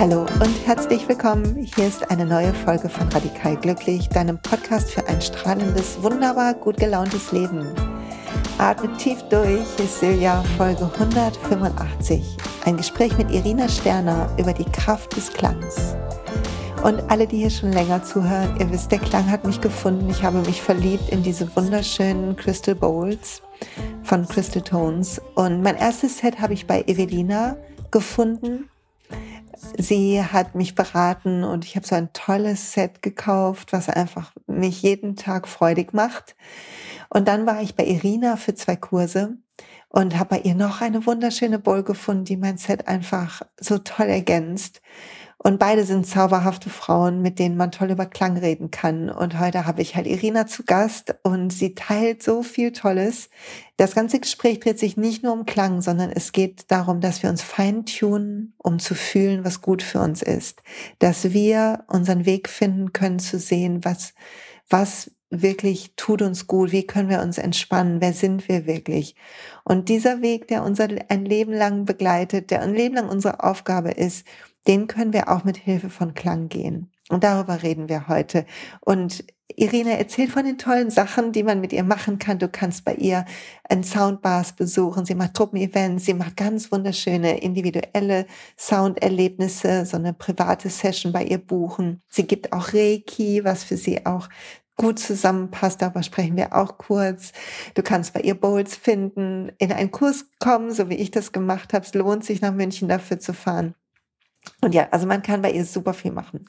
[0.00, 1.54] Hallo und herzlich willkommen.
[1.76, 6.78] Hier ist eine neue Folge von Radikal Glücklich, deinem Podcast für ein strahlendes, wunderbar gut
[6.78, 7.64] gelauntes Leben.
[8.58, 12.36] Atme tief durch, ist Silja, Folge 185.
[12.64, 15.94] Ein Gespräch mit Irina Sterner über die Kraft des Klangs.
[16.82, 20.10] Und alle, die hier schon länger zuhören, ihr wisst, der Klang hat mich gefunden.
[20.10, 23.42] Ich habe mich verliebt in diese wunderschönen Crystal Bowls
[24.02, 25.20] von Crystal Tones.
[25.34, 27.56] Und mein erstes Set habe ich bei Evelina
[27.90, 28.68] gefunden
[29.78, 34.82] sie hat mich beraten und ich habe so ein tolles Set gekauft, was einfach mich
[34.82, 36.36] jeden Tag freudig macht.
[37.08, 39.36] Und dann war ich bei Irina für zwei Kurse
[39.88, 44.06] und habe bei ihr noch eine wunderschöne Bowl gefunden, die mein Set einfach so toll
[44.06, 44.80] ergänzt.
[45.44, 49.10] Und beide sind zauberhafte Frauen, mit denen man toll über Klang reden kann.
[49.10, 53.28] Und heute habe ich halt Irina zu Gast und sie teilt so viel Tolles.
[53.76, 57.30] Das ganze Gespräch dreht sich nicht nur um Klang, sondern es geht darum, dass wir
[57.30, 60.62] uns feintunen, um zu fühlen, was gut für uns ist.
[61.00, 64.14] Dass wir unseren Weg finden können zu sehen, was,
[64.68, 69.16] was wirklich tut uns gut, wie können wir uns entspannen, wer sind wir wirklich.
[69.64, 73.90] Und dieser Weg, der unser ein Leben lang begleitet, der ein Leben lang unsere Aufgabe
[73.90, 74.24] ist,
[74.66, 76.90] den können wir auch mit Hilfe von Klang gehen.
[77.08, 78.46] Und darüber reden wir heute.
[78.80, 79.24] Und
[79.56, 82.38] Irene erzählt von den tollen Sachen, die man mit ihr machen kann.
[82.38, 83.24] Du kannst bei ihr
[83.68, 85.04] ein Soundbars besuchen.
[85.04, 86.06] Sie macht Truppenevents.
[86.06, 92.02] Sie macht ganz wunderschöne individuelle Sounderlebnisse, so eine private Session bei ihr buchen.
[92.08, 94.28] Sie gibt auch Reiki, was für sie auch
[94.76, 95.82] gut zusammenpasst.
[95.82, 97.32] Darüber sprechen wir auch kurz.
[97.74, 101.74] Du kannst bei ihr Bowls finden, in einen Kurs kommen, so wie ich das gemacht
[101.74, 101.84] habe.
[101.84, 103.74] Es lohnt sich, nach München dafür zu fahren.
[104.60, 106.44] Und ja, also man kann bei ihr super viel machen.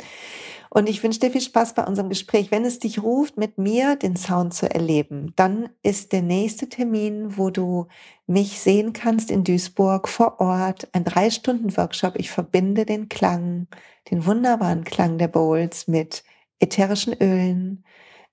[0.70, 2.50] Und ich wünsche dir viel Spaß bei unserem Gespräch.
[2.50, 7.38] Wenn es dich ruft, mit mir den Sound zu erleben, dann ist der nächste Termin,
[7.38, 7.86] wo du
[8.26, 12.16] mich sehen kannst in Duisburg vor Ort, ein drei Stunden Workshop.
[12.18, 13.68] Ich verbinde den Klang,
[14.10, 16.24] den wunderbaren Klang der Bowls mit
[16.60, 17.84] ätherischen Ölen,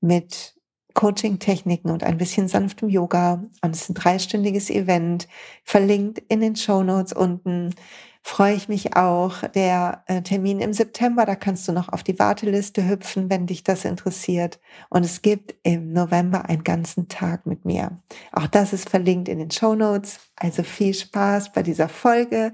[0.01, 0.55] mit
[0.95, 3.45] Coaching-Techniken und ein bisschen sanftem Yoga.
[3.61, 5.29] Und es ist ein dreistündiges Event,
[5.63, 7.75] verlinkt in den Show Notes unten
[8.23, 9.43] freue ich mich auch.
[9.49, 13.65] Der äh, Termin im September, da kannst du noch auf die Warteliste hüpfen, wenn dich
[13.65, 14.61] das interessiert.
[14.89, 18.01] Und es gibt im November einen ganzen Tag mit mir.
[18.33, 20.21] Auch das ist verlinkt in den Show Notes.
[20.37, 22.53] Also viel Spaß bei dieser Folge.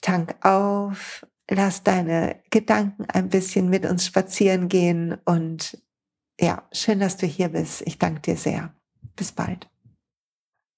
[0.00, 1.26] Tank auf.
[1.50, 5.18] Lass deine Gedanken ein bisschen mit uns spazieren gehen.
[5.24, 5.78] Und
[6.40, 7.82] ja, schön, dass du hier bist.
[7.86, 8.74] Ich danke dir sehr.
[9.16, 9.73] Bis bald.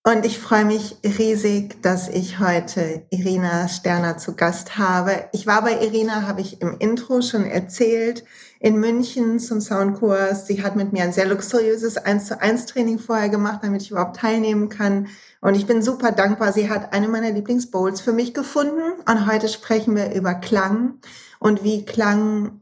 [0.08, 5.28] Und ich freue mich riesig, dass ich heute Irina Sterner zu Gast habe.
[5.32, 8.22] Ich war bei Irina, habe ich im Intro schon erzählt,
[8.60, 10.46] in München zum Soundkurs.
[10.46, 13.90] Sie hat mit mir ein sehr luxuriöses 1 zu 1 Training vorher gemacht, damit ich
[13.90, 15.08] überhaupt teilnehmen kann.
[15.40, 16.52] Und ich bin super dankbar.
[16.52, 18.92] Sie hat eine meiner Lieblingsbowls für mich gefunden.
[19.08, 21.00] Und heute sprechen wir über Klang
[21.40, 22.60] und wie Klang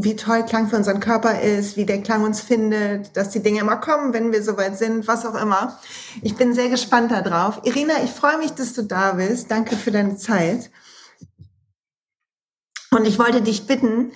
[0.00, 3.60] wie toll Klang für unseren Körper ist, wie der Klang uns findet, dass die Dinge
[3.60, 5.80] immer kommen, wenn wir soweit sind, was auch immer.
[6.22, 7.60] Ich bin sehr gespannt darauf.
[7.64, 9.50] Irina, ich freue mich, dass du da bist.
[9.50, 10.70] Danke für deine Zeit.
[12.92, 14.12] Und ich wollte dich bitten,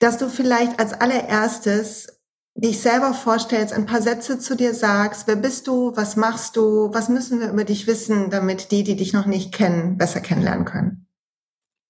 [0.00, 2.08] dass du vielleicht als allererstes
[2.54, 5.26] dich selber vorstellst, ein paar Sätze zu dir sagst.
[5.26, 5.96] Wer bist du?
[5.96, 6.92] Was machst du?
[6.92, 10.66] Was müssen wir über dich wissen, damit die, die dich noch nicht kennen, besser kennenlernen
[10.66, 11.06] können?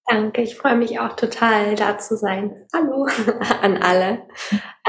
[0.07, 2.67] Danke, ich freue mich auch total, da zu sein.
[2.75, 3.07] Hallo
[3.63, 4.23] an alle.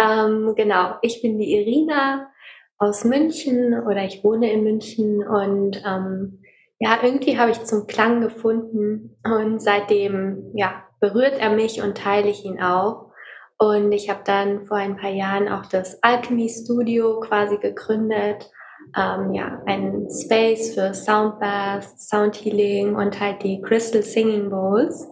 [0.01, 2.31] Ähm, genau, ich bin die Irina
[2.79, 6.41] aus München oder ich wohne in München und ähm,
[6.79, 12.29] ja, irgendwie habe ich zum Klang gefunden und seitdem ja, berührt er mich und teile
[12.29, 13.11] ich ihn auch.
[13.59, 18.51] Und ich habe dann vor ein paar Jahren auch das Alchemy Studio quasi gegründet
[18.95, 25.07] ähm, ja, ein Space für Soundbath, Sound Healing und halt die Crystal Singing Bowls.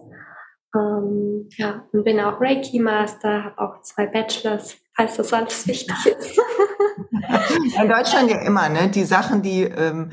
[0.74, 5.94] Ähm, ja, und bin auch Reiki Master, habe auch zwei Bachelors, falls das alles wichtig
[6.06, 6.40] ist.
[7.80, 8.88] In Deutschland ja immer, ne?
[8.88, 10.10] Die Sachen, die, ähm,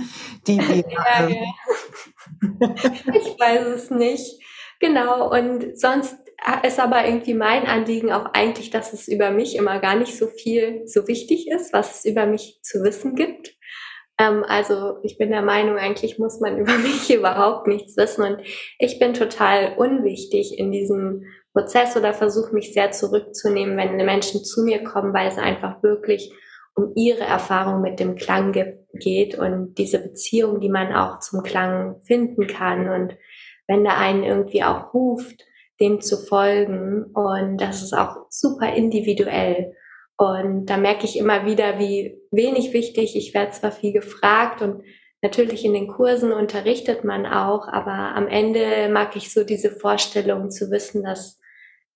[0.47, 1.35] die, die ja, ähm,
[2.49, 2.69] ja.
[3.13, 4.41] ich weiß es nicht.
[4.79, 5.29] Genau.
[5.31, 6.17] Und sonst
[6.63, 10.27] ist aber irgendwie mein Anliegen auch eigentlich, dass es über mich immer gar nicht so
[10.27, 13.55] viel so wichtig ist, was es über mich zu wissen gibt.
[14.19, 18.41] Ähm, also ich bin der Meinung, eigentlich muss man über mich überhaupt nichts wissen und
[18.77, 24.63] ich bin total unwichtig in diesem Prozess oder versuche mich sehr zurückzunehmen, wenn Menschen zu
[24.63, 26.31] mir kommen, weil es einfach wirklich
[26.75, 28.53] um ihre Erfahrung mit dem Klang
[28.93, 33.17] geht und diese Beziehung, die man auch zum Klang finden kann und
[33.67, 35.43] wenn da einen irgendwie auch ruft,
[35.79, 39.73] dem zu folgen und das ist auch super individuell.
[40.17, 43.15] Und da merke ich immer wieder, wie wenig wichtig.
[43.15, 44.83] Ich werde zwar viel gefragt und
[45.21, 50.51] natürlich in den Kursen unterrichtet man auch, aber am Ende mag ich so diese Vorstellung
[50.51, 51.39] zu wissen, dass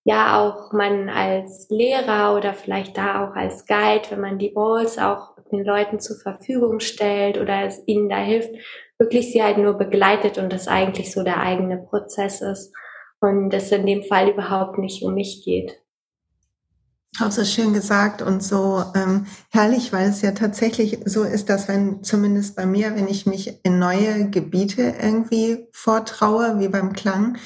[0.06, 4.98] ja auch man als Lehrer oder vielleicht da auch als Guide, wenn man die Balls
[4.98, 8.52] auch den Leuten zur Verfügung stellt oder es ihnen da hilft,
[8.98, 12.74] wirklich sie halt nur begleitet und das eigentlich so der eigene Prozess ist
[13.24, 15.80] und es in dem Fall überhaupt nicht um mich geht.
[17.22, 21.68] Auch so schön gesagt und so ähm, herrlich, weil es ja tatsächlich so ist, dass
[21.68, 27.38] wenn zumindest bei mir, wenn ich mich in neue Gebiete irgendwie vortraue, wie beim Klang,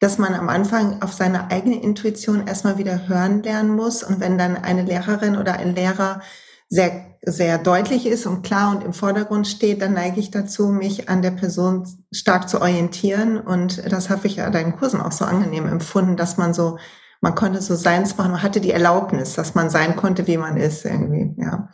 [0.00, 4.02] dass man am Anfang auf seine eigene Intuition erstmal wieder hören lernen muss.
[4.02, 6.20] Und wenn dann eine Lehrerin oder ein Lehrer
[6.68, 11.08] sehr, sehr deutlich ist und klar und im Vordergrund steht, dann neige ich dazu, mich
[11.08, 13.38] an der Person stark zu orientieren.
[13.38, 16.78] Und das habe ich ja deinen Kursen auch so angenehm empfunden, dass man so,
[17.20, 20.56] man konnte so seins machen, man hatte die Erlaubnis, dass man sein konnte, wie man
[20.56, 21.68] ist irgendwie, ja.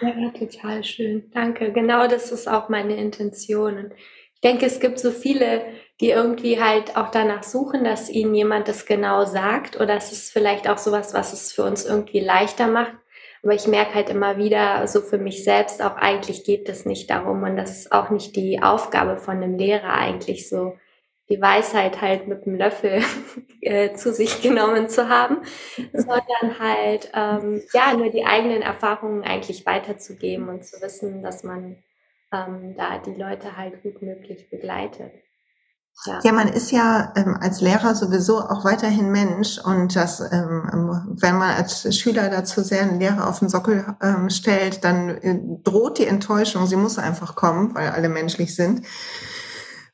[0.00, 1.30] Ja, total schön.
[1.34, 1.72] Danke.
[1.72, 3.92] Genau das ist auch meine Intention.
[4.34, 5.62] ich denke, es gibt so viele
[6.00, 10.30] die irgendwie halt auch danach suchen, dass ihnen jemand das genau sagt oder es ist
[10.30, 12.92] vielleicht auch sowas, was es für uns irgendwie leichter macht.
[13.42, 17.10] Aber ich merke halt immer wieder, so für mich selbst auch eigentlich geht es nicht
[17.10, 20.76] darum und das ist auch nicht die Aufgabe von einem Lehrer eigentlich so
[21.28, 23.02] die Weisheit halt mit dem Löffel
[23.60, 25.38] äh, zu sich genommen zu haben,
[25.92, 31.82] sondern halt ähm, ja nur die eigenen Erfahrungen eigentlich weiterzugeben und zu wissen, dass man
[32.32, 35.12] ähm, da die Leute halt gut möglich begleitet.
[36.04, 36.20] Ja.
[36.22, 41.38] ja, man ist ja ähm, als Lehrer sowieso auch weiterhin Mensch und das, ähm, wenn
[41.38, 45.98] man als Schüler dazu sehr einen Lehrer auf den Sockel ähm, stellt, dann äh, droht
[45.98, 46.66] die Enttäuschung.
[46.66, 48.86] Sie muss einfach kommen, weil alle menschlich sind.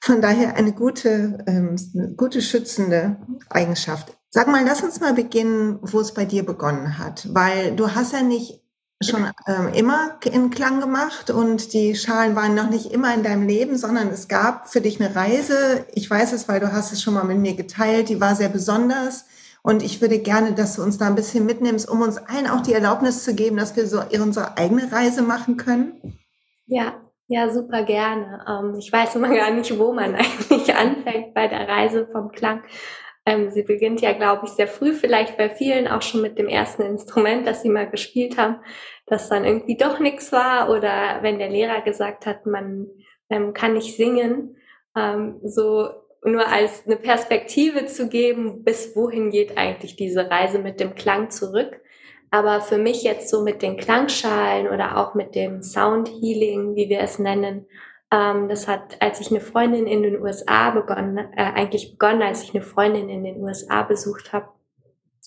[0.00, 1.76] Von daher eine gute, ähm,
[2.16, 3.18] gute schützende
[3.48, 4.18] Eigenschaft.
[4.30, 8.12] Sag mal, lass uns mal beginnen, wo es bei dir begonnen hat, weil du hast
[8.12, 8.61] ja nicht
[9.02, 13.46] schon ähm, immer in Klang gemacht und die Schalen waren noch nicht immer in deinem
[13.46, 15.84] Leben, sondern es gab für dich eine Reise.
[15.94, 18.08] Ich weiß es, weil du hast es schon mal mit mir geteilt.
[18.08, 19.26] Die war sehr besonders.
[19.62, 22.62] Und ich würde gerne, dass du uns da ein bisschen mitnimmst, um uns allen auch
[22.62, 26.18] die Erlaubnis zu geben, dass wir so unsere eigene Reise machen können.
[26.66, 26.94] Ja,
[27.28, 28.44] ja, super gerne.
[28.48, 32.62] Ähm, ich weiß immer gar nicht, wo man eigentlich anfängt bei der Reise vom Klang.
[33.24, 36.48] Ähm, sie beginnt ja, glaube ich, sehr früh, vielleicht bei vielen auch schon mit dem
[36.48, 38.56] ersten Instrument, das sie mal gespielt haben,
[39.06, 42.88] das dann irgendwie doch nichts war oder wenn der Lehrer gesagt hat, man
[43.30, 44.56] ähm, kann nicht singen,
[44.96, 45.88] ähm, so
[46.24, 51.30] nur als eine Perspektive zu geben, bis wohin geht eigentlich diese Reise mit dem Klang
[51.30, 51.80] zurück.
[52.30, 56.88] Aber für mich jetzt so mit den Klangschalen oder auch mit dem Sound Healing, wie
[56.88, 57.66] wir es nennen,
[58.12, 62.42] ähm, das hat, als ich eine Freundin in den USA begonnen, äh, eigentlich begonnen, als
[62.42, 64.48] ich eine Freundin in den USA besucht habe.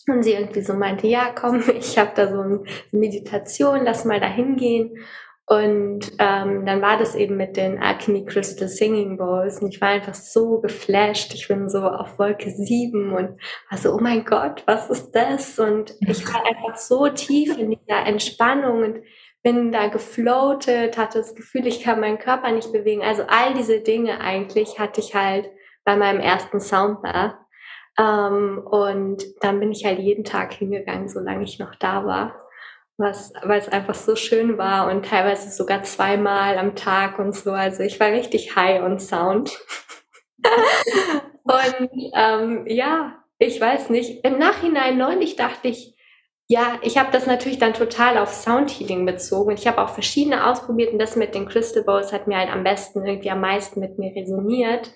[0.08, 4.20] Und sie irgendwie so meinte, ja, komm, ich habe da so eine Meditation, lass mal
[4.20, 5.00] da hingehen.
[5.48, 9.90] Und ähm, dann war das eben mit den Alchemy Crystal Singing Bowls und ich war
[9.90, 11.36] einfach so geflasht.
[11.36, 13.40] Ich bin so auf Wolke 7 und
[13.70, 15.60] war so, oh mein Gott, was ist das?
[15.60, 19.04] Und ich war einfach so tief in dieser Entspannung und
[19.46, 23.04] bin da gefloatet, hatte das Gefühl, ich kann meinen Körper nicht bewegen.
[23.04, 25.52] Also all diese Dinge eigentlich hatte ich halt
[25.84, 27.36] bei meinem ersten Soundbath.
[27.96, 32.42] Ähm, und dann bin ich halt jeden Tag hingegangen, solange ich noch da war.
[32.98, 37.52] Was, weil es einfach so schön war und teilweise sogar zweimal am Tag und so.
[37.52, 39.60] Also ich war richtig high on Sound.
[41.44, 44.26] und ähm, ja, ich weiß nicht.
[44.26, 45.95] Im Nachhinein neulich dachte ich,
[46.48, 49.52] ja, ich habe das natürlich dann total auf Soundhealing bezogen.
[49.52, 52.64] Ich habe auch verschiedene ausprobiert und das mit den Crystal Bowls hat mir halt am
[52.64, 54.92] besten irgendwie am meisten mit mir resoniert.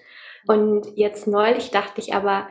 [0.48, 2.48] Und jetzt neulich dachte ich aber,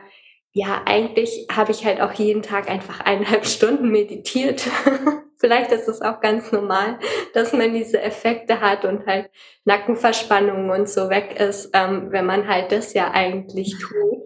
[0.51, 4.67] ja, eigentlich habe ich halt auch jeden Tag einfach eineinhalb Stunden meditiert.
[5.39, 6.99] Vielleicht ist es auch ganz normal,
[7.33, 9.29] dass man diese Effekte hat und halt
[9.65, 14.19] Nackenverspannungen und so weg ist, ähm, wenn man halt das ja eigentlich tut.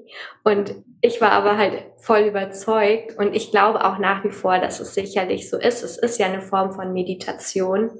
[0.44, 4.80] Und ich war aber halt voll überzeugt und ich glaube auch nach wie vor, dass
[4.80, 5.84] es sicherlich so ist.
[5.84, 7.92] Es ist ja eine Form von Meditation,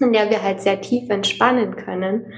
[0.00, 2.32] in der wir halt sehr tief entspannen können.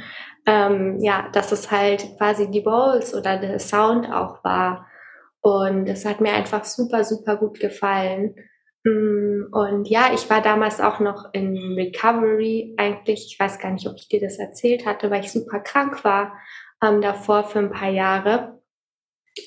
[0.45, 4.87] Ähm, ja, dass es halt quasi die Bowls oder der Sound auch war.
[5.41, 8.35] Und es hat mir einfach super, super gut gefallen.
[8.85, 13.27] Mm, und ja, ich war damals auch noch in Recovery eigentlich.
[13.27, 16.39] Ich weiß gar nicht, ob ich dir das erzählt hatte, weil ich super krank war
[16.83, 18.62] ähm, davor für ein paar Jahre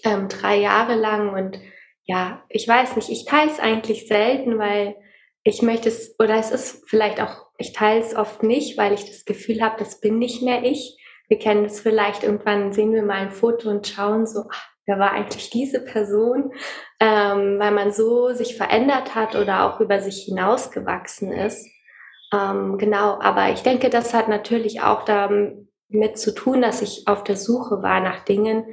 [0.04, 1.60] ähm, drei Jahre lang und
[2.04, 4.96] ja, ich weiß nicht, ich teile es eigentlich selten, weil
[5.44, 9.06] ich möchte es, oder es ist vielleicht auch, ich teile es oft nicht, weil ich
[9.06, 10.98] das Gefühl habe, das bin nicht mehr ich.
[11.27, 15.00] Wir kennen das vielleicht, irgendwann sehen wir mal ein Foto und schauen so, ach, wer
[15.00, 16.51] war eigentlich diese Person,
[17.00, 21.68] ähm, weil man so sich verändert hat oder auch über sich hinausgewachsen ist.
[22.34, 27.24] Ähm, genau, aber ich denke, das hat natürlich auch damit zu tun, dass ich auf
[27.24, 28.65] der Suche war nach Dingen,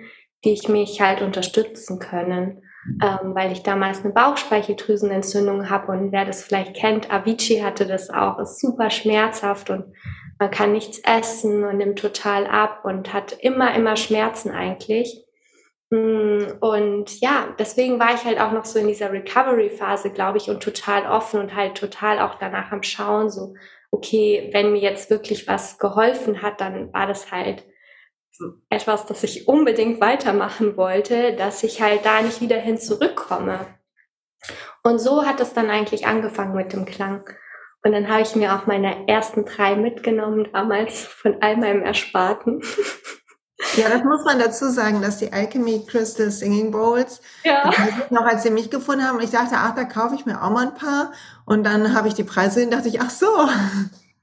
[0.44, 2.62] die ich mich halt unterstützen können.
[3.00, 8.10] Ähm, weil ich damals eine Bauchspeicheldrüsenentzündung habe und wer das vielleicht kennt, Avicii hatte das
[8.10, 9.94] auch, ist super schmerzhaft und
[10.40, 15.21] man kann nichts essen und nimmt total ab und hat immer, immer Schmerzen eigentlich.
[15.92, 20.48] Mm, und ja, deswegen war ich halt auch noch so in dieser Recovery-Phase, glaube ich,
[20.48, 23.54] und total offen und halt total auch danach am Schauen, so,
[23.90, 27.66] okay, wenn mir jetzt wirklich was geholfen hat, dann war das halt
[28.70, 33.66] etwas, das ich unbedingt weitermachen wollte, dass ich halt da nicht wieder hin zurückkomme.
[34.82, 37.28] Und so hat es dann eigentlich angefangen mit dem Klang.
[37.84, 42.62] Und dann habe ich mir auch meine ersten drei mitgenommen, damals von all meinem Ersparten.
[43.76, 47.70] Ja, das muss man dazu sagen, dass die Alchemy Crystal Singing Bowls, ja.
[48.10, 50.66] noch als sie mich gefunden haben, ich dachte, ach, da kaufe ich mir auch mal
[50.66, 51.12] ein paar.
[51.44, 53.26] Und dann habe ich die Preise gesehen, dachte ich, ach so,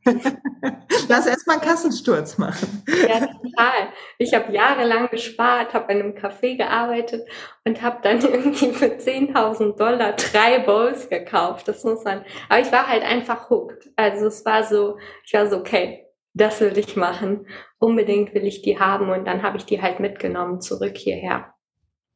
[1.07, 2.83] Lass erst mal einen Kassensturz machen.
[2.87, 3.89] Ja, total.
[4.17, 7.27] Ich habe jahrelang gespart, habe in einem Café gearbeitet
[7.65, 11.67] und habe dann irgendwie für 10.000 Dollar drei Bowls gekauft.
[11.67, 12.23] Das muss man.
[12.47, 13.89] Aber ich war halt einfach hooked.
[13.95, 17.47] Also es war so, ich war so, okay, das will ich machen.
[17.79, 19.09] Unbedingt will ich die haben.
[19.09, 21.53] Und dann habe ich die halt mitgenommen zurück hierher.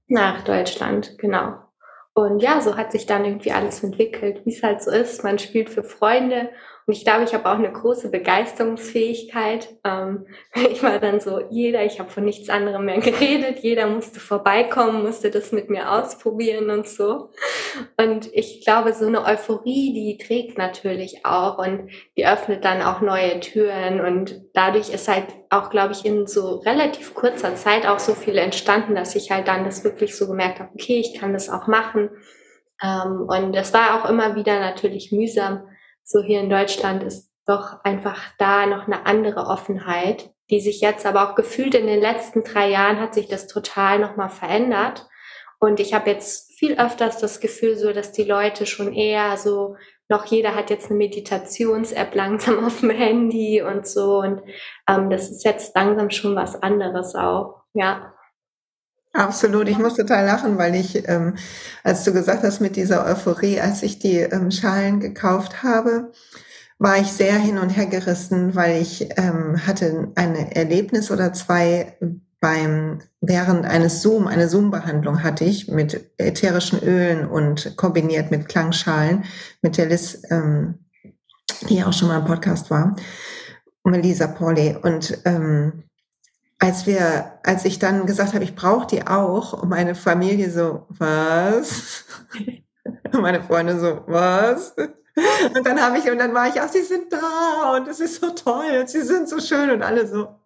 [0.08, 1.56] Nach Deutschland, genau.
[2.14, 5.24] Und ja, so hat sich dann irgendwie alles entwickelt, wie es halt so ist.
[5.24, 6.50] Man spielt für Freunde
[6.86, 9.70] und ich glaube, ich habe auch eine große Begeisterungsfähigkeit.
[9.84, 14.20] Ähm, ich war dann so, jeder, ich habe von nichts anderem mehr geredet, jeder musste
[14.20, 17.32] vorbeikommen, musste das mit mir ausprobieren und so.
[17.98, 23.02] Und ich glaube, so eine Euphorie, die trägt natürlich auch und die öffnet dann auch
[23.02, 24.02] neue Türen.
[24.02, 28.38] Und dadurch ist halt auch, glaube ich, in so relativ kurzer Zeit auch so viel
[28.38, 31.68] entstanden, dass ich halt dann das wirklich so gemerkt habe, okay, ich kann das auch
[31.68, 32.10] machen.
[32.82, 35.68] Ähm, und es war auch immer wieder natürlich mühsam,
[36.04, 41.06] so hier in Deutschland ist doch einfach da noch eine andere Offenheit, die sich jetzt
[41.06, 45.08] aber auch gefühlt in den letzten drei Jahren hat sich das total nochmal verändert.
[45.60, 49.76] Und ich habe jetzt viel öfters das Gefühl, so dass die Leute schon eher so,
[50.08, 54.20] noch jeder hat jetzt eine Meditations-App langsam auf dem Handy und so.
[54.20, 54.42] Und
[54.88, 57.64] ähm, das ist jetzt langsam schon was anderes auch.
[57.74, 58.14] Ja.
[59.12, 61.36] Absolut, ich muss total lachen, weil ich, ähm,
[61.84, 66.14] als du gesagt hast mit dieser Euphorie, als ich die ähm, Schalen gekauft habe,
[66.80, 71.98] war ich sehr hin und her gerissen, weil ich ähm, hatte ein Erlebnis oder zwei
[72.44, 79.24] beim während eines Zoom, eine Zoom-Behandlung hatte ich mit ätherischen Ölen und kombiniert mit Klangschalen
[79.62, 80.80] mit der Liz, ähm,
[81.70, 82.98] die auch schon mal im Podcast war,
[83.86, 85.84] Melisa Pauli und ähm,
[86.60, 90.86] als wir, als ich dann gesagt habe, ich brauche die auch, und meine Familie so,
[90.90, 92.04] was?
[93.06, 94.76] Und meine Freunde so, was?
[95.56, 98.20] Und dann habe ich, und dann war ich auch, sie sind da und es ist
[98.20, 100.43] so toll und sie sind so schön und alle so.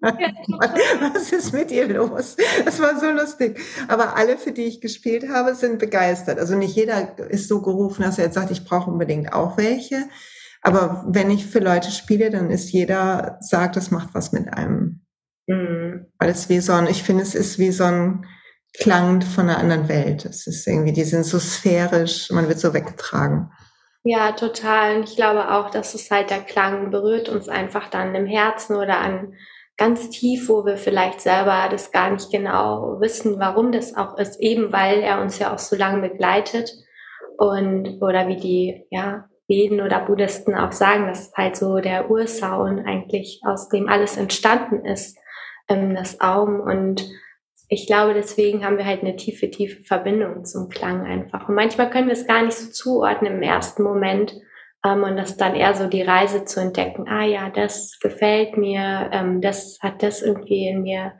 [0.00, 2.36] Was ist mit ihr los?
[2.64, 3.60] Das war so lustig.
[3.88, 6.38] Aber alle, für die ich gespielt habe, sind begeistert.
[6.38, 10.04] Also nicht jeder ist so gerufen, dass er jetzt sagt, ich brauche unbedingt auch welche.
[10.62, 15.00] Aber wenn ich für Leute spiele, dann ist jeder sagt, es macht was mit einem.
[15.46, 16.06] Mhm.
[16.18, 18.26] Weil es wie so ein, ich finde, es ist wie so ein
[18.78, 20.24] Klang von einer anderen Welt.
[20.24, 23.50] Es ist irgendwie, die sind so sphärisch, man wird so weggetragen.
[24.04, 24.96] Ja, total.
[24.96, 28.76] Und ich glaube auch, dass es halt der Klang berührt uns einfach dann im Herzen
[28.76, 29.34] oder an
[29.78, 34.38] ganz tief, wo wir vielleicht selber das gar nicht genau wissen, warum das auch ist,
[34.40, 36.70] eben weil er uns ja auch so lange begleitet
[37.38, 42.84] und oder wie die ja Veden oder Buddhisten auch sagen, dass halt so der Ursaun
[42.84, 45.16] eigentlich aus dem alles entstanden ist
[45.68, 47.08] ähm, das Aum und
[47.70, 51.50] ich glaube, deswegen haben wir halt eine tiefe, tiefe Verbindung zum Klang einfach.
[51.50, 54.34] Und manchmal können wir es gar nicht so zuordnen im ersten Moment.
[54.88, 57.08] Ähm, und das dann eher so die Reise zu entdecken.
[57.08, 61.12] Ah ja, das gefällt mir, ähm, das hat das irgendwie in mir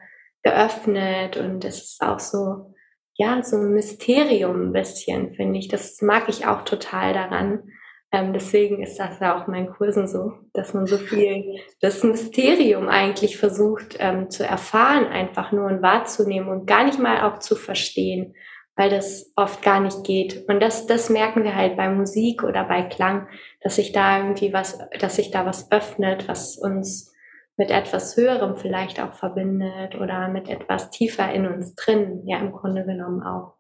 [0.43, 2.75] geöffnet und das ist auch so,
[3.15, 5.69] ja, so ein Mysterium ein bisschen, finde ich.
[5.69, 7.65] Das mag ich auch total daran.
[8.11, 12.03] Ähm, deswegen ist das ja auch in meinen Kursen so, dass man so viel das
[12.05, 17.39] Mysterium eigentlich versucht ähm, zu erfahren, einfach nur und wahrzunehmen und gar nicht mal auch
[17.41, 18.35] zu verstehen,
[18.77, 20.49] weil das oft gar nicht geht.
[20.49, 23.27] Und das, das merken wir halt bei Musik oder bei Klang,
[23.61, 27.13] dass sich da irgendwie was, dass sich da was öffnet, was uns
[27.57, 32.53] mit etwas Höherem vielleicht auch verbindet oder mit etwas tiefer in uns drin, ja im
[32.53, 33.59] Grunde genommen auch.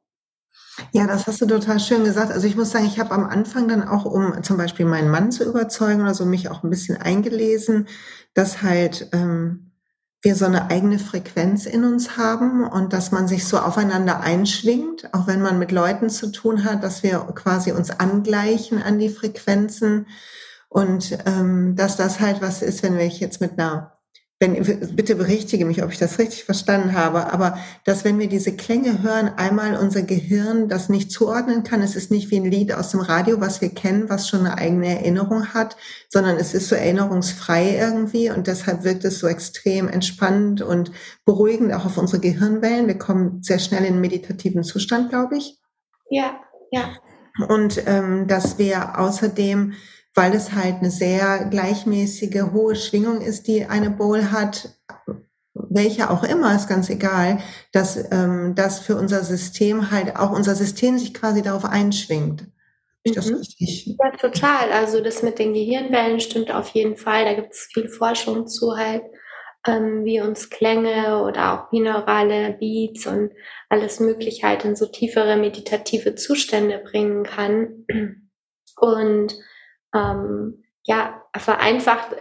[0.92, 2.30] Ja, das hast du total schön gesagt.
[2.30, 5.32] Also ich muss sagen, ich habe am Anfang dann auch, um zum Beispiel meinen Mann
[5.32, 7.88] zu überzeugen oder so, mich auch ein bisschen eingelesen,
[8.34, 9.67] dass halt ähm,
[10.22, 15.14] wir so eine eigene Frequenz in uns haben und dass man sich so aufeinander einschwingt,
[15.14, 19.10] auch wenn man mit Leuten zu tun hat, dass wir quasi uns angleichen an die
[19.10, 20.06] Frequenzen
[20.68, 23.97] und ähm, dass das halt was ist, wenn wir jetzt mit einer
[24.40, 24.54] wenn,
[24.94, 29.02] bitte berichtige mich, ob ich das richtig verstanden habe, aber dass wenn wir diese Klänge
[29.02, 32.92] hören, einmal unser Gehirn das nicht zuordnen kann, es ist nicht wie ein Lied aus
[32.92, 35.76] dem Radio, was wir kennen, was schon eine eigene Erinnerung hat,
[36.08, 40.92] sondern es ist so erinnerungsfrei irgendwie und deshalb wirkt es so extrem entspannend und
[41.24, 42.86] beruhigend auch auf unsere Gehirnwellen.
[42.86, 45.58] Wir kommen sehr schnell in einen meditativen Zustand, glaube ich.
[46.10, 46.38] Ja,
[46.70, 46.96] ja.
[47.48, 49.74] Und ähm, dass wir außerdem
[50.18, 54.68] weil es halt eine sehr gleichmäßige, hohe Schwingung ist, die eine Bowl hat,
[55.54, 57.38] welche auch immer, ist ganz egal,
[57.70, 62.48] dass ähm, das für unser System halt auch unser System sich quasi darauf einschwingt.
[63.04, 63.36] Ist das mhm.
[63.36, 63.96] richtig?
[63.96, 64.72] Ja, total.
[64.72, 67.24] Also das mit den Gehirnwellen stimmt auf jeden Fall.
[67.24, 69.04] Da gibt es viel Forschung zu halt,
[69.68, 73.30] ähm, wie uns Klänge oder auch binaurale Beats und
[73.68, 77.86] alles Mögliche halt in so tiefere meditative Zustände bringen kann.
[78.80, 79.36] Und
[79.94, 82.16] ähm, ja, vereinfacht,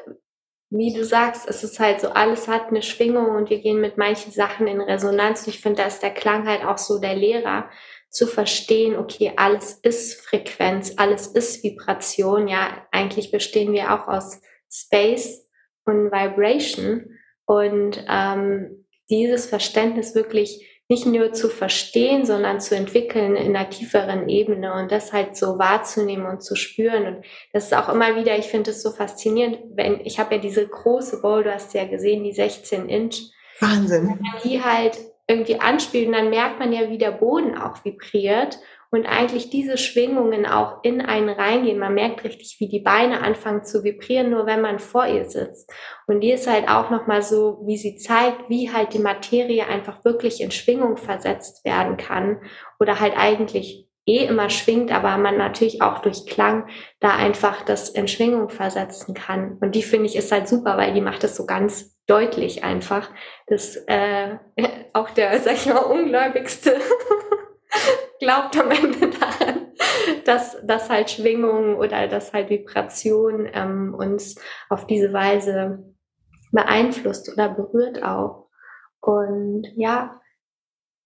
[0.69, 3.97] wie du sagst, es ist halt so, alles hat eine Schwingung und wir gehen mit
[3.97, 5.47] manchen Sachen in Resonanz.
[5.47, 7.69] Und ich finde, da ist der Klang halt auch so der Lehrer,
[8.09, 12.47] zu verstehen, okay, alles ist Frequenz, alles ist Vibration.
[12.47, 15.47] Ja, eigentlich bestehen wir auch aus Space
[15.85, 17.17] und Vibration.
[17.45, 24.29] Und ähm, dieses Verständnis wirklich nicht nur zu verstehen, sondern zu entwickeln in einer tieferen
[24.29, 27.05] Ebene und das halt so wahrzunehmen und zu spüren.
[27.07, 30.41] Und das ist auch immer wieder, ich finde es so faszinierend, wenn ich habe ja
[30.41, 33.31] diese große Bowl, du hast ja gesehen, die 16 Inch.
[33.59, 34.03] Wahnsinn.
[34.03, 37.83] Wenn man die halt irgendwie anspielt und dann merkt man ja, wie der Boden auch
[37.83, 38.57] vibriert
[38.91, 41.79] und eigentlich diese Schwingungen auch in einen reingehen.
[41.79, 45.71] Man merkt richtig, wie die Beine anfangen zu vibrieren, nur wenn man vor ihr sitzt.
[46.07, 50.05] Und die ist halt auch nochmal so, wie sie zeigt, wie halt die Materie einfach
[50.05, 52.41] wirklich in Schwingung versetzt werden kann
[52.79, 56.67] oder halt eigentlich eh immer schwingt, aber man natürlich auch durch Klang
[56.99, 59.57] da einfach das in Schwingung versetzen kann.
[59.59, 63.09] Und die finde ich ist halt super, weil die macht das so ganz deutlich einfach,
[63.47, 64.37] dass äh,
[64.93, 66.75] auch der, sag ich mal, ungläubigste
[68.19, 69.73] glaubt am Ende daran,
[70.25, 74.35] dass, dass halt Schwingung oder dass halt Vibration ähm, uns
[74.69, 75.83] auf diese Weise
[76.51, 78.47] beeinflusst oder berührt auch.
[79.01, 80.21] Und ja,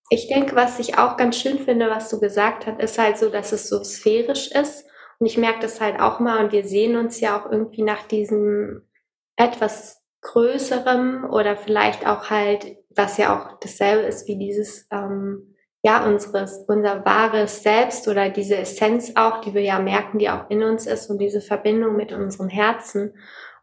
[0.10, 3.30] ich denke, was ich auch ganz schön finde, was du gesagt hast, ist halt so,
[3.30, 4.86] dass es so sphärisch ist.
[5.20, 8.04] Und ich merke das halt auch mal und wir sehen uns ja auch irgendwie nach
[8.08, 8.82] diesem
[9.36, 15.51] etwas größerem oder vielleicht auch halt, was ja auch dasselbe ist wie dieses ähm,
[15.84, 20.50] ja, unseres, unser wahres Selbst oder diese Essenz auch, die wir ja merken, die auch
[20.50, 23.16] in uns ist und diese Verbindung mit unserem Herzen.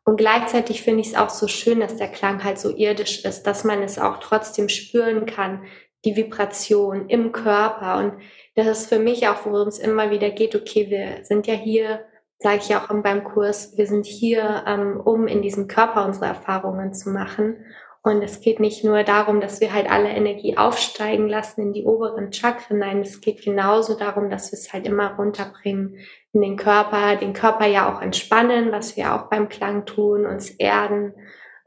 [0.05, 3.45] Und gleichzeitig finde ich es auch so schön, dass der Klang halt so irdisch ist,
[3.45, 5.65] dass man es auch trotzdem spüren kann,
[6.05, 7.99] die Vibration im Körper.
[7.99, 8.15] Und
[8.57, 12.05] das ist für mich auch, worum es immer wieder geht, okay, wir sind ja hier,
[12.39, 16.27] sage ich ja auch beim Kurs, wir sind hier, ähm, um in diesem Körper unsere
[16.27, 17.65] Erfahrungen zu machen.
[18.03, 21.85] Und es geht nicht nur darum, dass wir halt alle Energie aufsteigen lassen in die
[21.85, 22.79] oberen Chakren.
[22.79, 25.99] Nein, es geht genauso darum, dass wir es halt immer runterbringen
[26.33, 30.51] in den Körper, den Körper ja auch entspannen, was wir auch beim Klang tun, uns
[30.51, 31.15] erden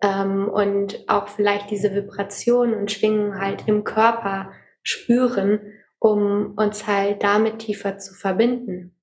[0.02, 4.52] ähm, und auch vielleicht diese Vibration und Schwingung halt im Körper
[4.84, 5.60] spüren,
[6.00, 8.96] um uns halt damit tiefer zu verbinden.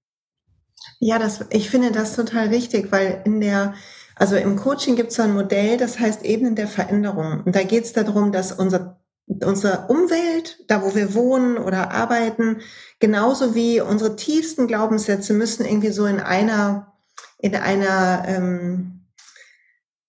[1.01, 3.75] Ja, das, ich finde das total richtig, weil in der
[4.19, 7.43] also im Coaching gibt es so ein Modell, das heißt Ebenen der Veränderung.
[7.45, 12.61] Und da geht es darum, dass unser, unsere Umwelt, da wo wir wohnen oder arbeiten,
[12.99, 16.93] genauso wie unsere tiefsten Glaubenssätze müssen irgendwie so in einer,
[17.39, 19.05] in einer, ähm,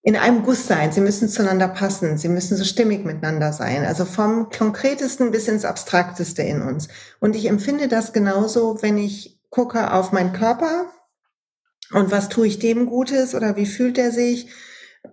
[0.01, 0.91] in einem Guss sein.
[0.91, 2.17] Sie müssen zueinander passen.
[2.17, 3.85] Sie müssen so stimmig miteinander sein.
[3.85, 6.87] Also vom Konkretesten bis ins Abstrakteste in uns.
[7.19, 10.87] Und ich empfinde das genauso, wenn ich gucke auf meinen Körper,
[11.91, 14.47] und was tue ich dem Gutes oder wie fühlt er sich?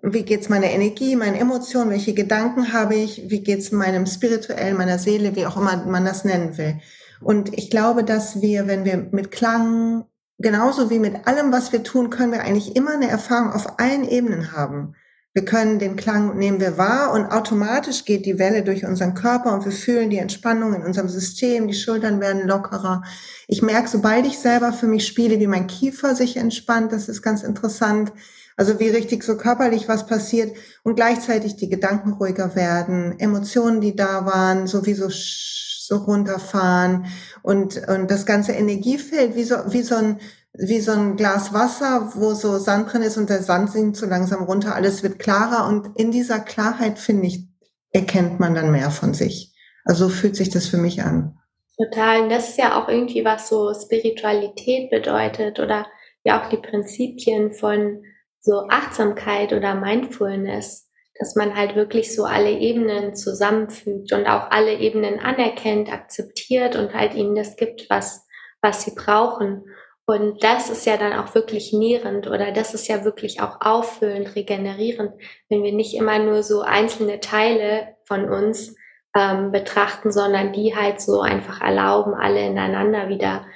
[0.02, 1.90] Wie geht's meiner Energie, meinen Emotionen?
[1.90, 3.30] Welche Gedanken habe ich?
[3.30, 6.80] Wie geht's meinem spirituellen, meiner Seele, wie auch immer man das nennen will?
[7.20, 10.04] Und ich glaube, dass wir, wenn wir mit Klang,
[10.38, 14.06] genauso wie mit allem, was wir tun, können wir eigentlich immer eine Erfahrung auf allen
[14.06, 14.94] Ebenen haben.
[15.36, 19.52] Wir können den Klang nehmen wir wahr und automatisch geht die Welle durch unseren Körper
[19.52, 23.02] und wir fühlen die Entspannung in unserem System, die Schultern werden lockerer.
[23.46, 27.20] Ich merke, sobald ich selber für mich spiele, wie mein Kiefer sich entspannt, das ist
[27.20, 28.14] ganz interessant.
[28.56, 33.94] Also wie richtig so körperlich was passiert und gleichzeitig die Gedanken ruhiger werden, Emotionen, die
[33.94, 37.08] da waren, sowieso so runterfahren
[37.42, 40.18] und, und das ganze Energiefeld wie so, wie so ein
[40.58, 44.06] wie so ein Glas Wasser, wo so Sand drin ist und der Sand sinkt so
[44.06, 47.46] langsam runter, alles wird klarer und in dieser Klarheit, finde ich,
[47.90, 49.54] erkennt man dann mehr von sich.
[49.84, 51.38] Also so fühlt sich das für mich an.
[51.76, 52.22] Total.
[52.22, 55.86] Und das ist ja auch irgendwie, was so Spiritualität bedeutet oder
[56.24, 58.02] ja auch die Prinzipien von
[58.40, 60.88] so Achtsamkeit oder Mindfulness,
[61.18, 66.94] dass man halt wirklich so alle Ebenen zusammenfügt und auch alle Ebenen anerkennt, akzeptiert und
[66.94, 68.26] halt ihnen das gibt, was,
[68.62, 69.64] was sie brauchen.
[70.06, 74.36] Und das ist ja dann auch wirklich nährend oder das ist ja wirklich auch auffüllend,
[74.36, 75.12] regenerierend,
[75.48, 78.76] wenn wir nicht immer nur so einzelne Teile von uns
[79.16, 83.46] ähm, betrachten, sondern die halt so einfach erlauben, alle ineinander wieder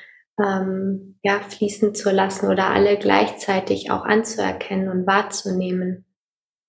[0.42, 6.04] ähm, ja, fließen zu lassen oder alle gleichzeitig auch anzuerkennen und wahrzunehmen.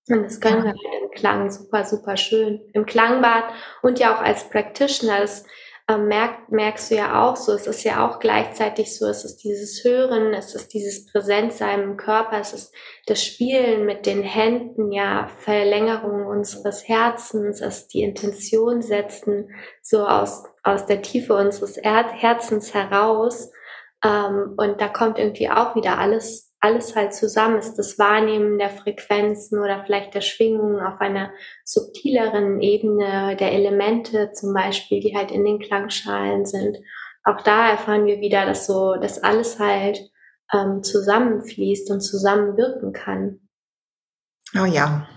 [0.08, 2.60] Und das können wir halt im Klang super, super schön.
[2.72, 3.44] Im Klangbad
[3.82, 5.44] und ja auch als Practitioner, das
[5.88, 9.82] merk, merkst du ja auch so, es ist ja auch gleichzeitig so, es ist dieses
[9.84, 12.74] Hören, es ist dieses Präsentsein im Körper, es ist
[13.06, 19.50] das Spielen mit den Händen, ja, Verlängerung unseres Herzens, es ist die Intention setzen,
[19.82, 23.50] so aus, aus der Tiefe unseres Herzens heraus.
[24.04, 28.70] Ähm, und da kommt irgendwie auch wieder alles alles halt zusammen ist, das Wahrnehmen der
[28.70, 31.32] Frequenzen oder vielleicht der Schwingungen auf einer
[31.64, 36.78] subtileren Ebene der Elemente zum Beispiel, die halt in den Klangschalen sind.
[37.24, 40.08] Auch da erfahren wir wieder, dass so, dass alles halt
[40.52, 43.40] ähm, zusammenfließt und zusammenwirken kann.
[44.54, 45.08] Oh ja,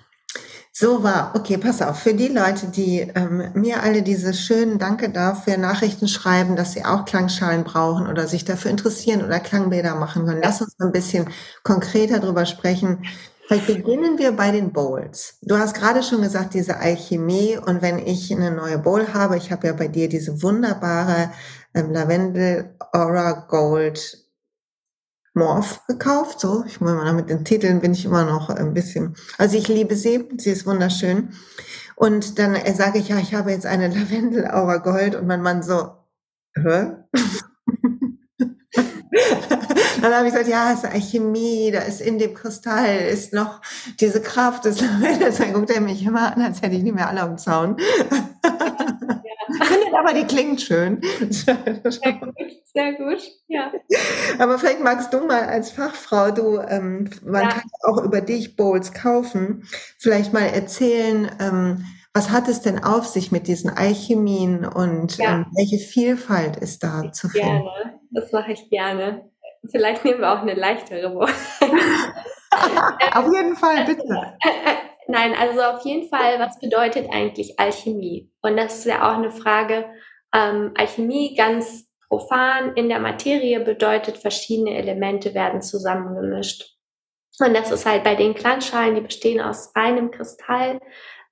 [0.78, 5.10] so war, okay, pass auf, für die Leute, die ähm, mir alle diese schönen Danke
[5.10, 10.26] dafür Nachrichten schreiben, dass sie auch Klangschalen brauchen oder sich dafür interessieren oder Klangbäder machen
[10.26, 11.30] können, lass uns ein bisschen
[11.64, 13.06] konkreter drüber sprechen.
[13.48, 15.38] Vielleicht beginnen wir bei den Bowls.
[15.44, 19.54] Du hast gerade schon gesagt, diese Alchemie und wenn ich eine neue Bowl habe, ich
[19.54, 21.32] habe ja bei dir diese wunderbare
[21.74, 24.25] ähm, Lavendel Aura Gold
[25.36, 26.40] Morph gekauft.
[26.40, 29.16] So, ich muss mal mit den Titeln bin ich immer noch ein bisschen.
[29.38, 31.30] Also ich liebe sie, sie ist wunderschön.
[31.96, 35.42] Und dann äh, sage ich ja, ich habe jetzt eine Lavendel Aura Gold und mein
[35.42, 35.92] Mann so,
[36.56, 36.94] hä?
[40.10, 43.62] Dann habe ich gesagt, ja, es ist Alchemie, da ist in dem Kristall ist noch
[44.00, 45.38] diese Kraft des Lavendels.
[45.38, 47.78] Dann guckt er mich immer an, als hätte ich nicht mehr alle am Zaun.
[49.64, 51.02] Findet aber, die klingt schön.
[51.30, 52.36] Sehr gut,
[52.74, 53.72] sehr gut, ja.
[54.40, 57.50] Aber vielleicht magst du mal als Fachfrau, du, ähm, man ja.
[57.50, 63.06] kann auch über dich Bowls kaufen, vielleicht mal erzählen, ähm, was hat es denn auf
[63.06, 65.36] sich mit diesen Alchemien und ja.
[65.36, 67.48] ähm, welche Vielfalt ist da zu finden?
[67.48, 69.30] Gerne, das mache ich gerne.
[69.70, 71.30] Vielleicht nehmen wir auch eine leichtere Bowl.
[73.14, 74.04] auf jeden Fall, bitte.
[75.08, 78.32] Nein, also auf jeden Fall, was bedeutet eigentlich Alchemie?
[78.42, 79.86] Und das ist ja auch eine Frage.
[80.34, 86.76] Ähm, Alchemie ganz profan in der Materie bedeutet, verschiedene Elemente werden zusammengemischt.
[87.40, 90.80] Und das ist halt bei den Klangschalen, die bestehen aus reinem Kristall,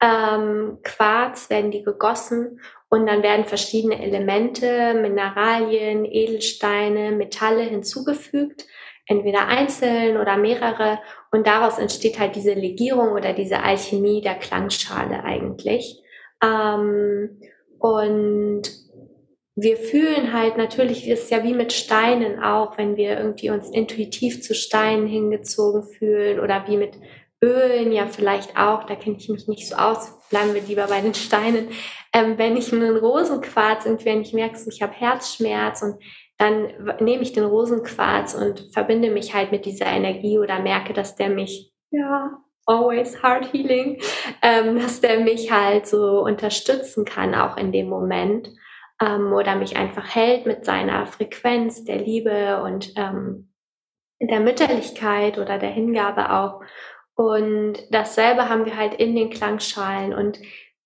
[0.02, 2.60] ähm, Quarz werden die gegossen
[2.94, 8.68] und dann werden verschiedene Elemente, Mineralien, Edelsteine, Metalle hinzugefügt
[9.08, 11.00] entweder einzeln oder mehrere.
[11.32, 16.04] Und daraus entsteht halt diese Legierung oder diese Alchemie der Klangschale eigentlich.
[16.44, 17.42] Ähm,
[17.80, 18.62] und
[19.56, 24.44] wir fühlen halt natürlich, ist ja wie mit Steinen auch, wenn wir irgendwie uns intuitiv
[24.44, 27.00] zu Steinen hingezogen fühlen oder wie mit
[27.44, 31.00] Ölen ja vielleicht auch, da kenne ich mich nicht so aus, bleiben wir lieber bei
[31.00, 31.68] den Steinen.
[32.12, 36.04] Ähm, wenn ich einen Rosenquarz irgendwie, wenn ich merke, ich habe Herzschmerz und
[36.40, 41.16] dann nehme ich den Rosenquarz und verbinde mich halt mit dieser Energie oder merke, dass
[41.16, 42.32] der mich, ja,
[42.66, 44.02] always heart healing,
[44.42, 48.50] ähm, dass der mich halt so unterstützen kann, auch in dem Moment.
[49.00, 53.54] Ähm, oder mich einfach hält mit seiner Frequenz der Liebe und ähm,
[54.20, 56.62] der Mütterlichkeit oder der Hingabe auch.
[57.16, 60.14] Und dasselbe haben wir halt in den Klangschalen.
[60.14, 60.40] Und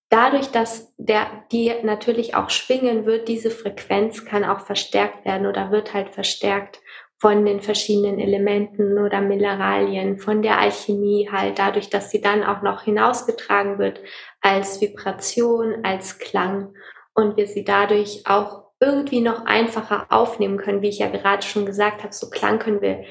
[0.09, 5.71] dadurch, dass der, die natürlich auch schwingen, wird diese Frequenz kann auch verstärkt werden oder
[5.71, 6.81] wird halt verstärkt
[7.19, 12.61] von den verschiedenen Elementen oder Mineralien, von der Alchemie halt, dadurch, dass sie dann auch
[12.61, 14.01] noch hinausgetragen wird
[14.41, 16.75] als Vibration, als Klang
[17.15, 21.65] und wir sie dadurch auch irgendwie noch einfacher aufnehmen können, wie ich ja gerade schon
[21.65, 23.03] gesagt habe, so Klang können wir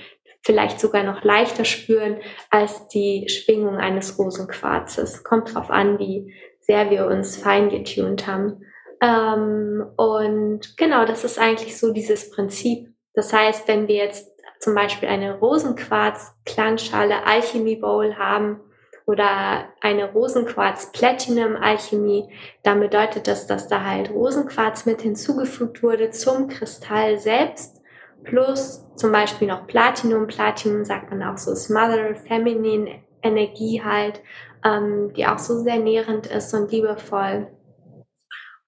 [0.47, 2.19] vielleicht sogar noch leichter spüren
[2.51, 5.25] als die Schwingung eines Rosenquarzes.
[5.25, 8.63] Kommt drauf an, wie sehr wir uns fein getunt haben.
[9.03, 12.89] Ähm, und genau, das ist eigentlich so dieses Prinzip.
[13.13, 14.31] Das heißt, wenn wir jetzt
[14.61, 18.61] zum Beispiel eine Rosenquarz-Klangschale Alchemie Bowl haben
[19.05, 22.33] oder eine Rosenquarz Platinum Alchemie,
[22.63, 27.76] dann bedeutet das, dass da halt Rosenquarz mit hinzugefügt wurde zum Kristall selbst
[28.25, 30.27] plus zum Beispiel noch Platinum.
[30.27, 34.21] Platinum sagt man auch so ist Mother Feminine Energie halt,
[34.65, 37.49] ähm, die auch so sehr nährend ist und liebevoll.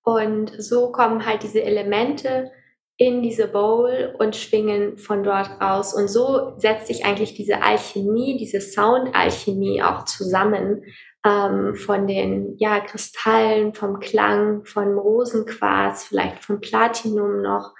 [0.02, 2.50] Und so kommen halt diese Elemente
[2.96, 5.94] in diese Bowl und schwingen von dort raus.
[5.94, 10.82] Und so setzt sich eigentlich diese Alchemie, diese Soundalchemie auch zusammen
[11.24, 17.74] ähm, von den ja, Kristallen, vom Klang, von Rosenquarz, vielleicht von Platinum noch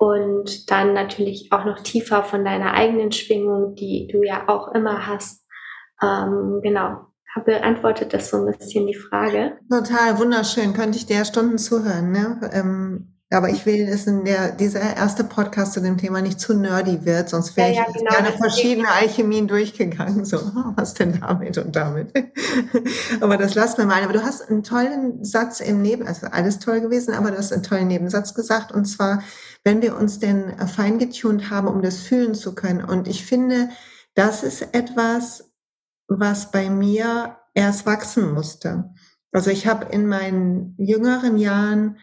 [0.00, 5.06] und dann natürlich auch noch tiefer von deiner eigenen Schwingung, die du ja auch immer
[5.06, 5.46] hast.
[6.02, 7.06] Ähm, genau.
[7.44, 9.58] Beantwortet das so ein bisschen die Frage?
[9.70, 10.72] Total wunderschön.
[10.72, 12.12] Könnte ich dir Stunden zuhören.
[12.12, 12.40] Ne?
[12.50, 16.52] Ähm, aber ich will, dass in der, dieser erste Podcast zu dem Thema nicht zu
[16.52, 20.24] nerdy wird, sonst wäre ja, ja, ich genau, gerne verschiedene Alchemien durchgegangen.
[20.24, 20.38] So,
[20.76, 22.12] was denn damit und damit?
[23.20, 24.02] aber das lassen wir mal.
[24.02, 27.52] Aber du hast einen tollen Satz im Neben, also alles toll gewesen, aber du hast
[27.52, 28.72] einen tollen Nebensatz gesagt.
[28.72, 29.22] Und zwar,
[29.62, 32.84] wenn wir uns denn feingetuned haben, um das fühlen zu können.
[32.84, 33.68] Und ich finde,
[34.14, 35.52] das ist etwas,
[36.08, 38.90] was bei mir erst wachsen musste.
[39.30, 41.96] Also ich habe in meinen jüngeren Jahren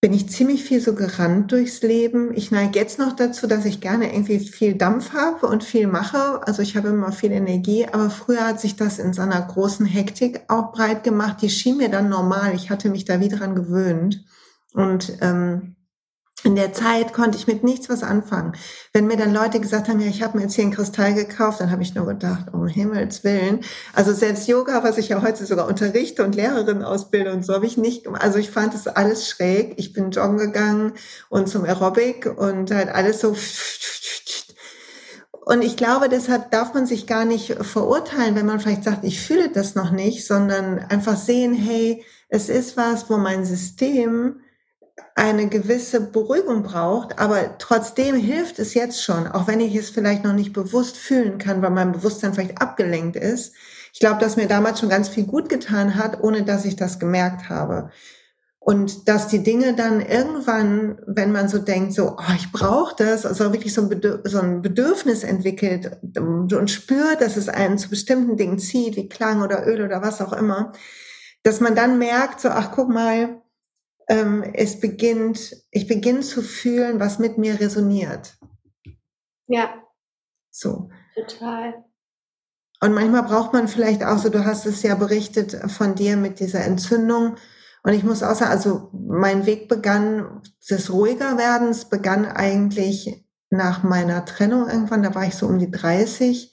[0.00, 2.34] bin ich ziemlich viel so gerannt durchs Leben.
[2.34, 6.46] Ich neige jetzt noch dazu, dass ich gerne irgendwie viel Dampf habe und viel mache.
[6.46, 9.86] Also ich habe immer viel Energie, aber früher hat sich das in so einer großen
[9.86, 11.38] Hektik auch breit gemacht.
[11.40, 12.54] Die schien mir dann normal.
[12.54, 14.24] Ich hatte mich da wieder dran gewöhnt.
[14.74, 15.76] Und ähm,
[16.46, 18.52] in der Zeit konnte ich mit nichts was anfangen.
[18.92, 21.60] Wenn mir dann Leute gesagt haben, ja, ich habe mir jetzt hier einen Kristall gekauft,
[21.60, 23.62] dann habe ich nur gedacht, um Himmels Willen.
[23.92, 27.66] Also selbst Yoga, was ich ja heute sogar unterrichte und Lehrerin ausbilde und so, habe
[27.66, 29.74] ich nicht, also ich fand das alles schräg.
[29.76, 30.92] Ich bin joggen gegangen
[31.30, 33.34] und zum Aerobic und halt alles so.
[35.44, 39.20] Und ich glaube, deshalb darf man sich gar nicht verurteilen, wenn man vielleicht sagt, ich
[39.20, 44.40] fühle das noch nicht, sondern einfach sehen, hey, es ist was, wo mein System
[45.14, 50.24] eine gewisse Beruhigung braucht, aber trotzdem hilft es jetzt schon, auch wenn ich es vielleicht
[50.24, 53.54] noch nicht bewusst fühlen kann, weil mein Bewusstsein vielleicht abgelenkt ist.
[53.92, 56.98] Ich glaube, dass mir damals schon ganz viel gut getan hat, ohne dass ich das
[56.98, 57.90] gemerkt habe.
[58.58, 63.24] Und dass die Dinge dann irgendwann, wenn man so denkt, so, oh, ich brauche das,
[63.24, 68.36] also wirklich so ein, so ein Bedürfnis entwickelt und spürt, dass es einen zu bestimmten
[68.36, 70.72] Dingen zieht, wie Klang oder Öl oder was auch immer,
[71.42, 73.40] dass man dann merkt, so, ach, guck mal,
[74.08, 78.36] ähm, es beginnt, ich beginne zu fühlen, was mit mir resoniert.
[79.48, 79.82] Ja.
[80.50, 80.90] So.
[81.14, 81.84] Total.
[82.80, 86.40] Und manchmal braucht man vielleicht auch so, du hast es ja berichtet von dir mit
[86.40, 87.36] dieser Entzündung.
[87.82, 93.82] Und ich muss auch sagen, also mein Weg begann, des ruhiger werdens begann eigentlich nach
[93.82, 96.52] meiner Trennung irgendwann, da war ich so um die 30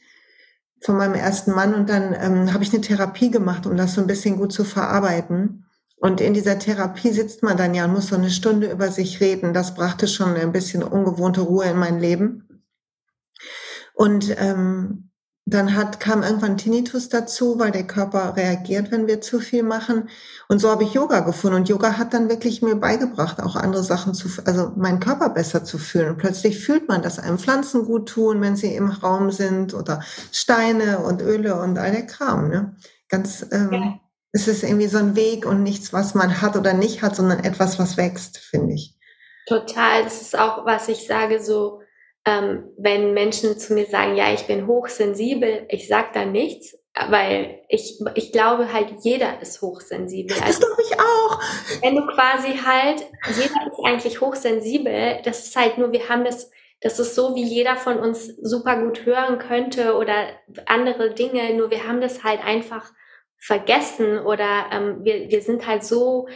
[0.81, 4.01] von meinem ersten Mann und dann ähm, habe ich eine Therapie gemacht, um das so
[4.01, 5.65] ein bisschen gut zu verarbeiten.
[6.03, 9.21] Und in dieser Therapie sitzt man dann ja und muss so eine Stunde über sich
[9.21, 9.53] reden.
[9.53, 12.65] Das brachte schon ein bisschen ungewohnte Ruhe in mein Leben.
[13.93, 15.11] Und ähm,
[15.45, 20.09] dann hat, kam irgendwann Tinnitus dazu, weil der Körper reagiert, wenn wir zu viel machen.
[20.49, 21.55] Und so habe ich Yoga gefunden.
[21.55, 25.63] Und Yoga hat dann wirklich mir beigebracht, auch andere Sachen zu, also meinen Körper besser
[25.63, 26.09] zu fühlen.
[26.09, 30.03] Und plötzlich fühlt man, dass einem Pflanzen gut tun, wenn sie im Raum sind oder
[30.33, 32.49] Steine und Öle und all der Kram.
[32.49, 32.75] Ne?
[33.07, 33.99] Ganz ähm, ja
[34.33, 37.43] es ist irgendwie so ein Weg und nichts, was man hat oder nicht hat, sondern
[37.43, 38.95] etwas, was wächst, finde ich.
[39.47, 40.03] Total.
[40.03, 41.81] Das ist auch, was ich sage, so,
[42.25, 46.75] ähm, wenn Menschen zu mir sagen, ja, ich bin hochsensibel, ich sage da nichts,
[47.09, 50.35] weil ich, ich glaube halt, jeder ist hochsensibel.
[50.35, 51.39] Das glaube ich auch.
[51.81, 56.49] Wenn du quasi halt, jeder ist eigentlich hochsensibel, das ist halt nur, wir haben das,
[56.81, 60.27] das ist so, wie jeder von uns super gut hören könnte oder
[60.65, 62.91] andere Dinge, nur wir haben das halt einfach
[63.45, 66.27] vergessen oder ähm, wir, wir sind halt so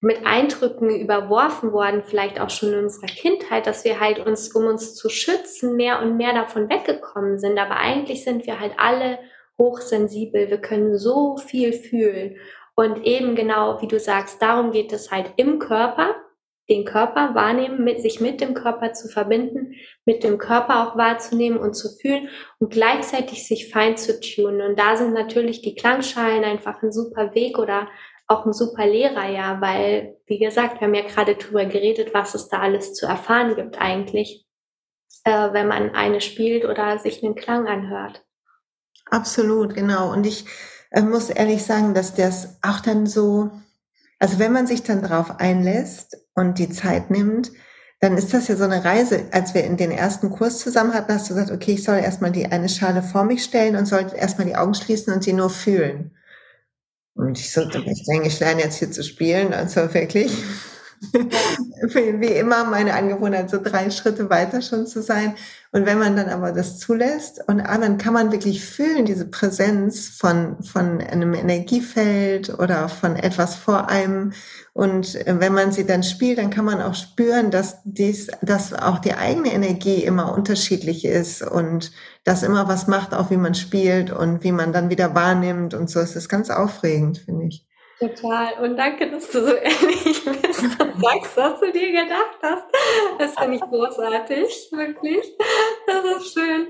[0.00, 4.64] mit Eindrücken überworfen worden, vielleicht auch schon in unserer Kindheit, dass wir halt uns, um
[4.64, 7.58] uns zu schützen, mehr und mehr davon weggekommen sind.
[7.58, 9.18] Aber eigentlich sind wir halt alle
[9.58, 10.48] hochsensibel.
[10.48, 12.36] Wir können so viel fühlen.
[12.74, 16.16] Und eben genau, wie du sagst, darum geht es halt im Körper
[16.70, 21.58] den Körper wahrnehmen, mit, sich mit dem Körper zu verbinden, mit dem Körper auch wahrzunehmen
[21.58, 22.28] und zu fühlen
[22.58, 24.62] und gleichzeitig sich fein zu tunen.
[24.62, 27.88] Und da sind natürlich die Klangschalen einfach ein super Weg oder
[28.28, 32.34] auch ein super Lehrer, ja, weil, wie gesagt, wir haben ja gerade drüber geredet, was
[32.34, 34.46] es da alles zu erfahren gibt eigentlich,
[35.24, 38.24] äh, wenn man eine spielt oder sich einen Klang anhört.
[39.06, 40.12] Absolut, genau.
[40.12, 40.44] Und ich
[40.90, 43.50] äh, muss ehrlich sagen, dass das auch dann so,
[44.20, 47.50] also wenn man sich dann drauf einlässt und die Zeit nimmt,
[48.00, 49.24] dann ist das ja so eine Reise.
[49.30, 52.30] Als wir in den ersten Kurs zusammen hatten, hast du gesagt, okay, ich soll erstmal
[52.30, 55.50] die eine Schale vor mich stellen und soll erstmal die Augen schließen und sie nur
[55.50, 56.16] fühlen.
[57.14, 60.32] Und ich so, ich denke, ich lerne jetzt hier zu spielen, also wirklich.
[61.00, 65.34] Wie immer meine Angewohnheit, so drei Schritte weiter schon zu sein.
[65.72, 70.08] Und wenn man dann aber das zulässt und dann kann man wirklich fühlen, diese Präsenz
[70.08, 74.32] von, von einem Energiefeld oder von etwas vor einem.
[74.72, 78.98] Und wenn man sie dann spielt, dann kann man auch spüren, dass dies, dass auch
[78.98, 81.92] die eigene Energie immer unterschiedlich ist und
[82.24, 85.88] das immer was macht, auch wie man spielt und wie man dann wieder wahrnimmt und
[85.88, 86.00] so.
[86.00, 87.69] Es ist ganz aufregend, finde ich.
[88.00, 88.54] Total.
[88.62, 92.64] Und danke, dass du so ehrlich bist und sagst, was du dir gedacht hast.
[93.18, 95.36] Das finde ich großartig, wirklich.
[95.86, 96.68] Das ist schön.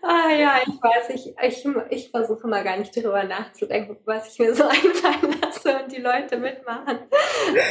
[0.00, 4.38] Ah ja, ich weiß, ich, ich, ich versuche mal gar nicht darüber nachzudenken, was ich
[4.38, 6.98] mir so einfallen lasse und die Leute mitmachen.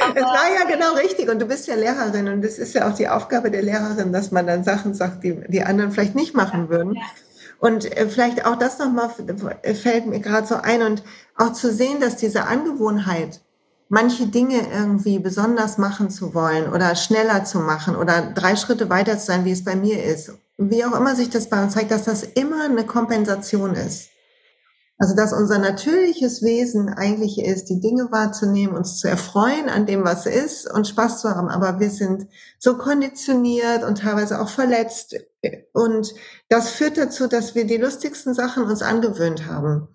[0.03, 2.87] Aber es war ja genau richtig und du bist ja Lehrerin und es ist ja
[2.87, 6.35] auch die Aufgabe der Lehrerin, dass man dann Sachen sagt, die die anderen vielleicht nicht
[6.35, 6.93] machen würden.
[6.93, 7.01] Ja.
[7.59, 11.03] Und äh, vielleicht auch das nochmal fällt mir gerade so ein und
[11.35, 13.41] auch zu sehen, dass diese Angewohnheit,
[13.89, 19.17] manche Dinge irgendwie besonders machen zu wollen oder schneller zu machen oder drei Schritte weiter
[19.17, 21.91] zu sein, wie es bei mir ist, wie auch immer sich das bei uns zeigt,
[21.91, 24.08] dass das immer eine Kompensation ist.
[25.01, 30.03] Also, dass unser natürliches Wesen eigentlich ist, die Dinge wahrzunehmen, uns zu erfreuen an dem,
[30.03, 31.47] was ist und Spaß zu haben.
[31.47, 35.15] Aber wir sind so konditioniert und teilweise auch verletzt.
[35.71, 36.13] Und
[36.49, 39.87] das führt dazu, dass wir die lustigsten Sachen uns angewöhnt haben.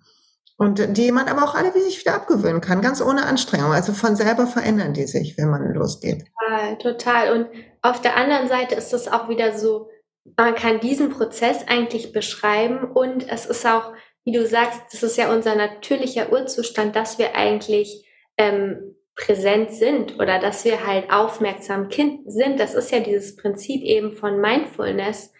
[0.57, 3.73] Und die man aber auch alle wie sich wieder abgewöhnen kann, ganz ohne Anstrengung.
[3.73, 6.25] Also von selber verändern die sich, wenn man losgeht.
[6.39, 7.35] Total, total.
[7.35, 7.47] Und
[7.83, 9.89] auf der anderen Seite ist es auch wieder so,
[10.37, 13.93] man kann diesen Prozess eigentlich beschreiben und es ist auch
[14.25, 18.05] wie du sagst, das ist ja unser natürlicher Urzustand, dass wir eigentlich
[18.37, 22.59] ähm, präsent sind oder dass wir halt aufmerksam kind sind.
[22.59, 25.31] Das ist ja dieses Prinzip eben von Mindfulness,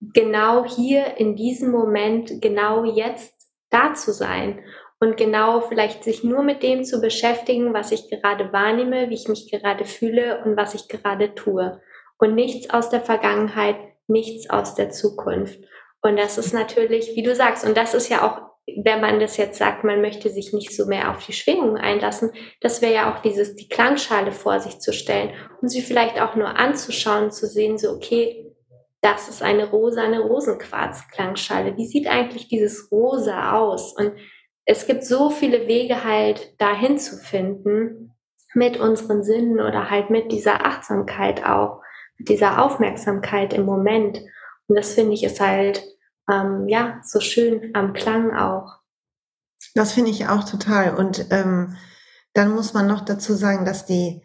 [0.00, 3.34] genau hier in diesem Moment, genau jetzt
[3.70, 4.60] da zu sein
[5.00, 9.28] und genau vielleicht sich nur mit dem zu beschäftigen, was ich gerade wahrnehme, wie ich
[9.28, 11.80] mich gerade fühle und was ich gerade tue.
[12.18, 13.76] Und nichts aus der Vergangenheit,
[14.08, 15.58] nichts aus der Zukunft.
[16.02, 18.50] Und das ist natürlich, wie du sagst, und das ist ja auch,
[18.84, 22.30] wenn man das jetzt sagt, man möchte sich nicht so mehr auf die Schwingungen einlassen,
[22.60, 26.36] das wäre ja auch dieses, die Klangschale vor sich zu stellen und sie vielleicht auch
[26.36, 28.50] nur anzuschauen, zu sehen, so, okay,
[29.00, 31.76] das ist eine rosa, eine Rosenquarz-Klangschale.
[31.76, 33.94] Wie sieht eigentlich dieses Rosa aus?
[33.96, 34.12] Und
[34.66, 38.14] es gibt so viele Wege halt dahin zu finden
[38.54, 41.80] mit unseren Sinnen oder halt mit dieser Achtsamkeit auch,
[42.18, 44.20] mit dieser Aufmerksamkeit im Moment.
[44.70, 45.82] Und das finde ich ist halt,
[46.30, 48.78] ähm, ja, so schön am Klang auch.
[49.74, 50.94] Das finde ich auch total.
[50.94, 51.76] Und ähm,
[52.34, 54.22] dann muss man noch dazu sagen, dass die,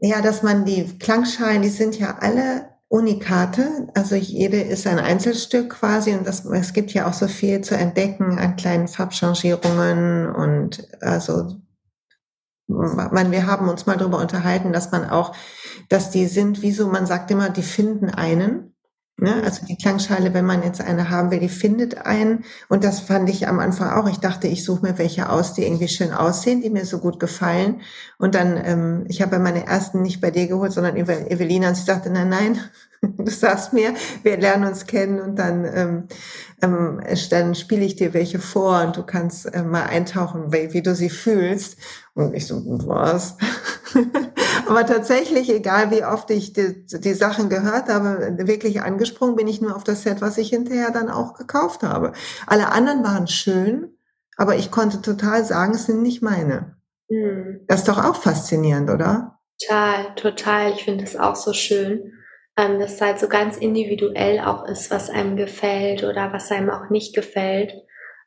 [0.00, 5.70] ja, dass man die Klangschalen, die sind ja alle Unikate, also jede ist ein Einzelstück
[5.70, 10.88] quasi und das, es gibt ja auch so viel zu entdecken an kleinen Farbchangierungen und
[11.02, 11.60] also
[12.68, 15.34] man, wir haben uns mal darüber unterhalten, dass man auch,
[15.88, 18.75] dass die sind, wie so, man sagt immer, die finden einen.
[19.18, 19.42] Ne?
[19.42, 22.44] Also die Klangschale, wenn man jetzt eine haben will, die findet einen.
[22.68, 24.08] Und das fand ich am Anfang auch.
[24.08, 27.18] Ich dachte, ich suche mir welche aus, die irgendwie schön aussehen, die mir so gut
[27.18, 27.80] gefallen.
[28.18, 31.68] Und dann, ähm, ich habe meine ersten nicht bei dir geholt, sondern Evelina.
[31.68, 32.60] Und sie sagte, nein, nein,
[33.18, 36.08] du sagst mir, wir lernen uns kennen und dann, ähm,
[36.62, 40.82] ähm, dann spiele ich dir welche vor und du kannst äh, mal eintauchen, wie, wie
[40.82, 41.78] du sie fühlst.
[42.14, 43.36] Und ich so, was?
[44.68, 49.60] Aber tatsächlich, egal wie oft ich die, die, Sachen gehört habe, wirklich angesprungen bin ich
[49.60, 52.12] nur auf das Set, was ich hinterher dann auch gekauft habe.
[52.46, 53.96] Alle anderen waren schön,
[54.36, 56.76] aber ich konnte total sagen, es sind nicht meine.
[57.08, 57.60] Mhm.
[57.68, 59.38] Das ist doch auch faszinierend, oder?
[59.60, 60.72] Total, total.
[60.72, 62.12] Ich finde es auch so schön,
[62.56, 66.70] ähm, dass es halt so ganz individuell auch ist, was einem gefällt oder was einem
[66.70, 67.74] auch nicht gefällt.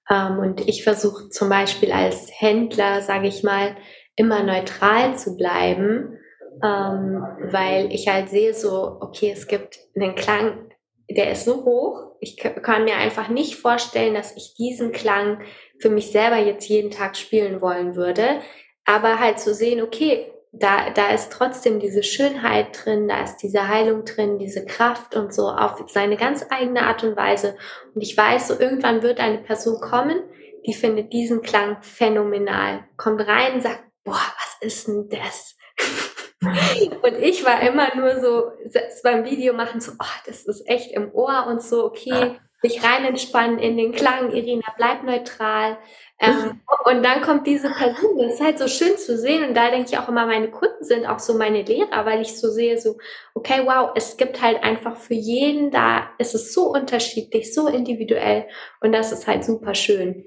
[0.10, 3.76] Ähm, und ich versuche zum Beispiel als Händler, sage ich mal,
[4.16, 6.20] immer neutral zu bleiben
[6.64, 10.72] ähm, weil ich halt sehe so, okay, es gibt einen Klang,
[11.10, 15.42] der ist so hoch, ich kann mir einfach nicht vorstellen, dass ich diesen Klang
[15.80, 18.42] für mich selber jetzt jeden Tag spielen wollen würde,
[18.86, 23.68] aber halt zu sehen, okay, da, da ist trotzdem diese Schönheit drin, da ist diese
[23.68, 27.56] Heilung drin, diese Kraft und so auf seine ganz eigene Art und Weise.
[27.94, 30.24] Und ich weiß, so irgendwann wird eine Person kommen,
[30.66, 35.56] die findet diesen Klang phänomenal, kommt rein, sagt, boah, was ist denn das?
[36.42, 40.92] Und ich war immer nur so, selbst beim Video machen, so, oh, das ist echt
[40.94, 45.78] im Ohr und so, okay, sich rein entspannen in den Klang, Irina, bleib neutral.
[46.22, 49.48] Ähm, und dann kommt diese Person, das ist halt so schön zu sehen.
[49.48, 52.38] Und da denke ich auch immer, meine Kunden sind auch so meine Lehrer, weil ich
[52.40, 52.98] so sehe, so,
[53.34, 58.48] okay, wow, es gibt halt einfach für jeden da, es ist so unterschiedlich, so individuell.
[58.82, 60.26] Und das ist halt super schön.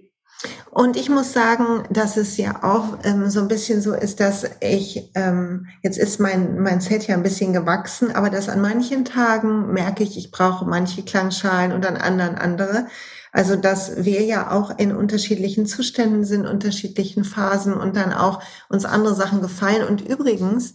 [0.70, 4.44] Und ich muss sagen, dass es ja auch ähm, so ein bisschen so ist, dass
[4.60, 9.04] ich, ähm, jetzt ist mein, mein Set ja ein bisschen gewachsen, aber dass an manchen
[9.04, 12.86] Tagen merke ich, ich brauche manche Klangschalen und an anderen andere.
[13.32, 18.84] Also, dass wir ja auch in unterschiedlichen Zuständen sind, unterschiedlichen Phasen und dann auch uns
[18.84, 19.88] andere Sachen gefallen.
[19.88, 20.74] Und übrigens,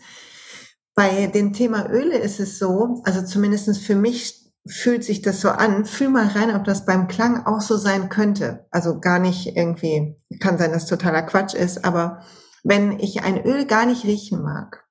[0.95, 5.49] bei dem Thema Öle ist es so, also zumindestens für mich fühlt sich das so
[5.49, 5.85] an.
[5.85, 8.65] Fühl mal rein, ob das beim Klang auch so sein könnte.
[8.71, 12.23] Also gar nicht irgendwie, kann sein, dass totaler Quatsch ist, aber
[12.63, 14.85] wenn ich ein Öl gar nicht riechen mag,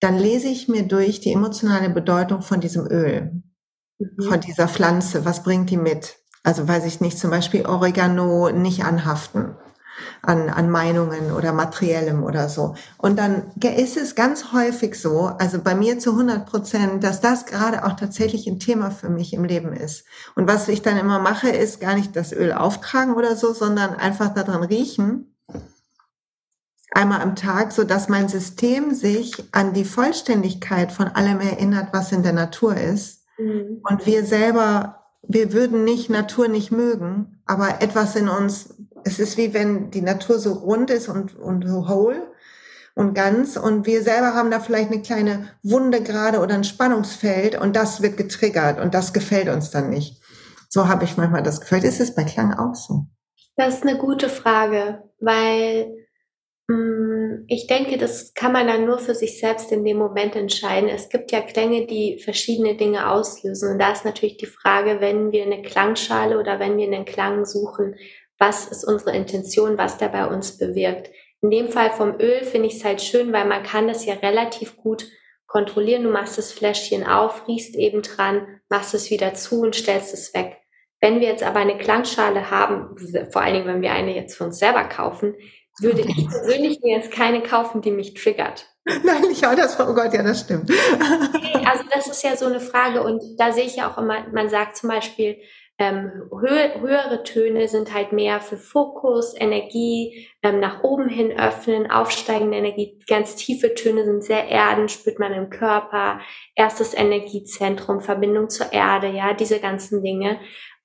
[0.00, 3.42] dann lese ich mir durch die emotionale Bedeutung von diesem Öl,
[3.98, 4.22] mhm.
[4.22, 5.24] von dieser Pflanze.
[5.24, 6.16] Was bringt die mit?
[6.48, 9.54] Also weiß ich nicht, zum Beispiel Oregano nicht anhaften
[10.22, 12.74] an, an Meinungen oder materiellem oder so.
[12.96, 17.44] Und dann ist es ganz häufig so, also bei mir zu 100 Prozent, dass das
[17.44, 20.06] gerade auch tatsächlich ein Thema für mich im Leben ist.
[20.36, 23.94] Und was ich dann immer mache, ist gar nicht das Öl auftragen oder so, sondern
[23.96, 25.36] einfach daran riechen.
[26.92, 32.10] Einmal am Tag, so dass mein System sich an die Vollständigkeit von allem erinnert, was
[32.10, 33.26] in der Natur ist.
[33.36, 33.82] Mhm.
[33.82, 34.97] Und wir selber,
[35.28, 38.74] wir würden nicht Natur nicht mögen, aber etwas in uns
[39.04, 42.32] es ist wie wenn die Natur so rund ist und, und so whole
[42.94, 47.60] und ganz und wir selber haben da vielleicht eine kleine Wunde gerade oder ein Spannungsfeld
[47.60, 50.20] und das wird getriggert und das gefällt uns dann nicht.
[50.68, 51.84] So habe ich manchmal das Gefühl.
[51.84, 53.06] Ist es bei Klang auch so?
[53.56, 56.07] Das ist eine gute Frage, weil
[57.50, 60.90] ich denke, das kann man dann nur für sich selbst in dem Moment entscheiden.
[60.90, 63.72] Es gibt ja Klänge, die verschiedene Dinge auslösen.
[63.72, 67.46] Und da ist natürlich die Frage, wenn wir eine Klangschale oder wenn wir einen Klang
[67.46, 67.96] suchen,
[68.38, 71.10] was ist unsere Intention, was der bei uns bewirkt.
[71.40, 74.14] In dem Fall vom Öl finde ich es halt schön, weil man kann das ja
[74.14, 75.06] relativ gut
[75.46, 76.02] kontrollieren.
[76.02, 80.34] Du machst das Fläschchen auf, riechst eben dran, machst es wieder zu und stellst es
[80.34, 80.58] weg.
[81.00, 82.96] Wenn wir jetzt aber eine Klangschale haben,
[83.30, 85.34] vor allen Dingen, wenn wir eine jetzt für uns selber kaufen,
[85.80, 88.66] würde ich persönlich mir jetzt keine kaufen, die mich triggert.
[89.04, 90.70] Nein, ich auch das, oh Gott, ja, das stimmt.
[91.64, 94.48] Also das ist ja so eine Frage und da sehe ich ja auch immer, man
[94.48, 95.36] sagt zum Beispiel,
[95.80, 101.88] ähm, hö höhere Töne sind halt mehr für Fokus, Energie, ähm, nach oben hin öffnen,
[101.88, 102.98] aufsteigende Energie.
[103.06, 106.20] Ganz tiefe Töne sind sehr erden, spürt man im Körper.
[106.56, 110.40] Erstes Energiezentrum, Verbindung zur Erde, ja, diese ganzen Dinge.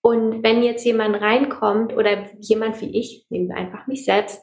[0.06, 4.42] Und wenn jetzt jemand reinkommt oder jemand wie ich, nehmen wir einfach mich selbst,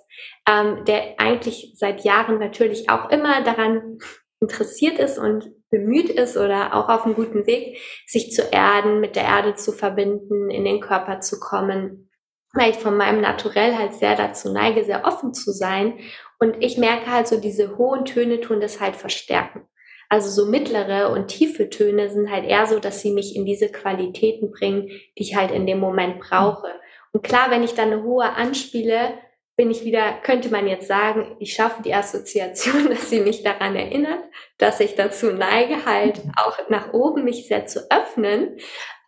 [0.48, 3.98] ähm, der eigentlich seit Jahren natürlich auch immer daran
[4.40, 9.16] interessiert ist und bemüht ist oder auch auf einem guten Weg, sich zu erden, mit
[9.16, 12.10] der Erde zu verbinden, in den Körper zu kommen,
[12.54, 15.98] weil ich von meinem Naturell halt sehr dazu neige, sehr offen zu sein.
[16.38, 19.68] Und ich merke halt so, diese hohen Töne tun das halt verstärken.
[20.10, 23.70] Also so mittlere und tiefe Töne sind halt eher so, dass sie mich in diese
[23.70, 26.68] Qualitäten bringen, die ich halt in dem Moment brauche.
[27.12, 29.14] Und klar, wenn ich dann eine hohe anspiele,
[29.56, 33.76] bin ich wieder, könnte man jetzt sagen, ich schaffe die Assoziation, dass sie mich daran
[33.76, 34.24] erinnert,
[34.58, 38.56] dass ich dazu neige, halt auch nach oben mich sehr zu öffnen.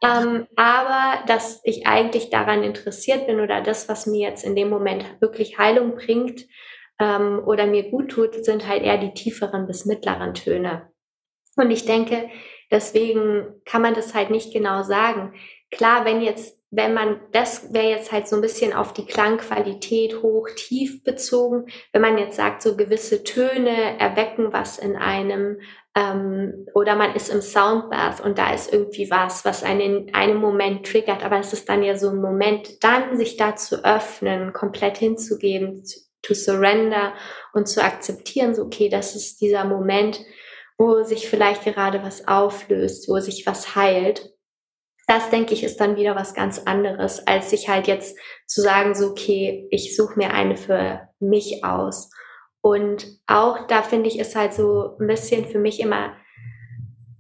[0.05, 4.69] Ähm, aber dass ich eigentlich daran interessiert bin oder das, was mir jetzt in dem
[4.69, 6.47] Moment wirklich Heilung bringt
[7.01, 10.92] ähm, oder mir gut tut, sind halt eher die tieferen bis mittleren Töne.
[11.57, 12.31] Und ich denke,
[12.71, 15.35] deswegen kann man das halt nicht genau sagen.
[15.71, 20.23] Klar, wenn jetzt wenn man, das wäre jetzt halt so ein bisschen auf die Klangqualität
[20.23, 21.67] hoch, tief bezogen.
[21.93, 25.61] Wenn man jetzt sagt, so gewisse Töne erwecken was in einem,
[25.95, 30.39] ähm, oder man ist im Soundbath und da ist irgendwie was, was einen in einem
[30.39, 34.55] Moment triggert, aber es ist dann ja so ein Moment, dann sich da zu öffnen,
[34.55, 35.85] komplett hinzugeben,
[36.23, 37.13] to, surrender
[37.53, 40.25] und zu akzeptieren, so okay, das ist dieser Moment,
[40.83, 44.33] wo sich vielleicht gerade was auflöst, wo sich was heilt
[45.07, 48.17] das denke ich ist dann wieder was ganz anderes, als sich halt jetzt
[48.47, 52.11] zu sagen, so, okay, ich suche mir eine für mich aus.
[52.61, 56.13] Und auch da finde ich, ist halt so ein bisschen für mich immer,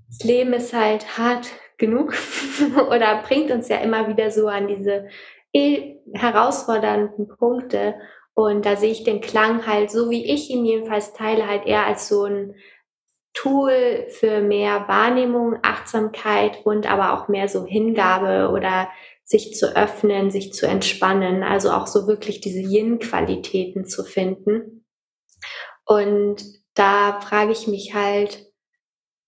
[0.08, 1.48] das Leben ist halt hart
[1.78, 2.14] genug
[2.88, 5.08] oder bringt uns ja immer wieder so an diese
[5.52, 7.96] eh herausfordernden Punkte.
[8.34, 11.84] Und da sehe ich den Klang halt, so wie ich ihn jedenfalls teile, halt eher
[11.84, 12.54] als so ein
[13.34, 18.88] Tool für mehr Wahrnehmung, Achtsamkeit und aber auch mehr so Hingabe oder
[19.24, 24.84] sich zu öffnen, sich zu entspannen, also auch so wirklich diese Yin-Qualitäten zu finden.
[25.84, 26.42] Und
[26.74, 28.52] da frage ich mich halt,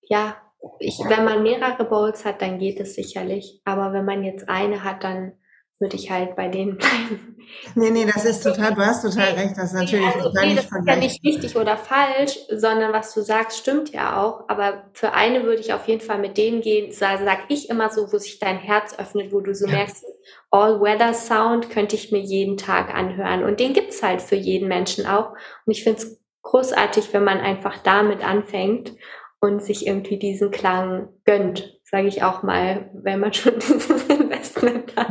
[0.02, 0.36] ja,
[0.78, 3.60] ich, wenn man mehrere Bowls hat, dann geht es sicherlich.
[3.64, 5.32] Aber wenn man jetzt eine hat, dann
[5.80, 7.36] würde ich halt bei denen bleiben.
[7.74, 10.64] Nee, nee, das ist total, du hast total recht, das ist natürlich also, nee, das
[10.64, 14.48] ist ja nicht richtig oder falsch, sondern was du sagst, stimmt ja auch.
[14.48, 17.90] Aber für eine würde ich auf jeden Fall mit denen gehen, sag, sag ich immer
[17.90, 19.72] so, wo sich dein Herz öffnet, wo du so ja.
[19.72, 20.04] merkst,
[20.50, 23.44] All-Weather-Sound könnte ich mir jeden Tag anhören.
[23.44, 25.32] Und den gibt's halt für jeden Menschen auch.
[25.66, 28.94] Und ich finde es großartig, wenn man einfach damit anfängt
[29.40, 34.96] und sich irgendwie diesen Klang gönnt, sage ich auch mal, wenn man schon dieses Investment
[34.96, 35.08] hat.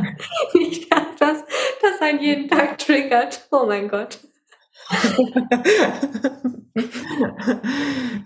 [2.04, 3.48] Einen jeden Tag triggert.
[3.50, 4.18] Oh mein Gott.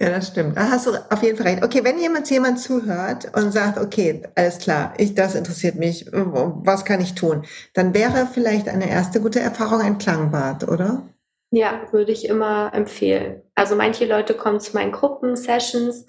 [0.00, 0.56] ja, das stimmt.
[0.56, 1.62] Da hast du auf jeden Fall recht.
[1.62, 6.84] Okay, wenn jemand jemand zuhört und sagt, okay, alles klar, ich, das interessiert mich, was
[6.84, 7.44] kann ich tun?
[7.74, 11.08] Dann wäre vielleicht eine erste gute Erfahrung ein Klangbad, oder?
[11.52, 13.42] Ja, würde ich immer empfehlen.
[13.54, 16.06] Also manche Leute kommen zu meinen Gruppensessions,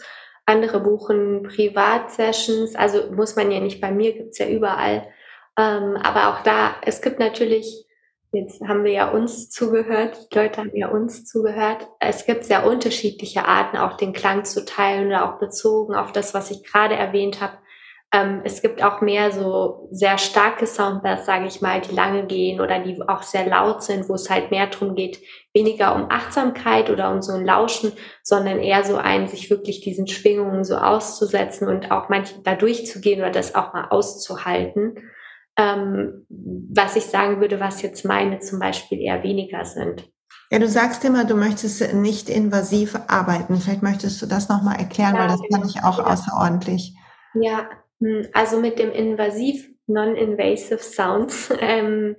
[0.48, 2.76] andere buchen Privatsessions.
[2.76, 5.08] Also muss man ja nicht bei mir, gibt's ja überall.
[5.60, 7.86] Ähm, aber auch da, es gibt natürlich,
[8.32, 11.86] jetzt haben wir ja uns zugehört, die Leute haben ja uns zugehört.
[11.99, 16.34] Es gibt sehr unterschiedliche Arten, auch den Klang zu teilen oder auch bezogen auf das,
[16.34, 17.57] was ich gerade erwähnt habe.
[18.14, 22.62] Ähm, es gibt auch mehr so sehr starke Soundbars, sage ich mal, die lange gehen
[22.62, 25.20] oder die auch sehr laut sind, wo es halt mehr darum geht,
[25.53, 27.91] weniger um Achtsamkeit oder um so ein Lauschen,
[28.24, 33.20] sondern eher so ein, sich wirklich diesen Schwingungen so auszusetzen und auch manchmal da durchzugehen
[33.20, 34.95] oder das auch mal auszuhalten.
[35.60, 40.10] Ähm, was ich sagen würde, was jetzt meine zum Beispiel eher weniger sind.
[40.49, 43.57] Ja, du sagst immer, du möchtest nicht invasiv arbeiten.
[43.57, 46.05] Vielleicht möchtest du das nochmal erklären, ja, weil das fand ich auch ja.
[46.05, 46.95] außerordentlich.
[47.34, 52.16] Ja, hm, also mit dem invasiv Non-Invasive Sounds, ähm,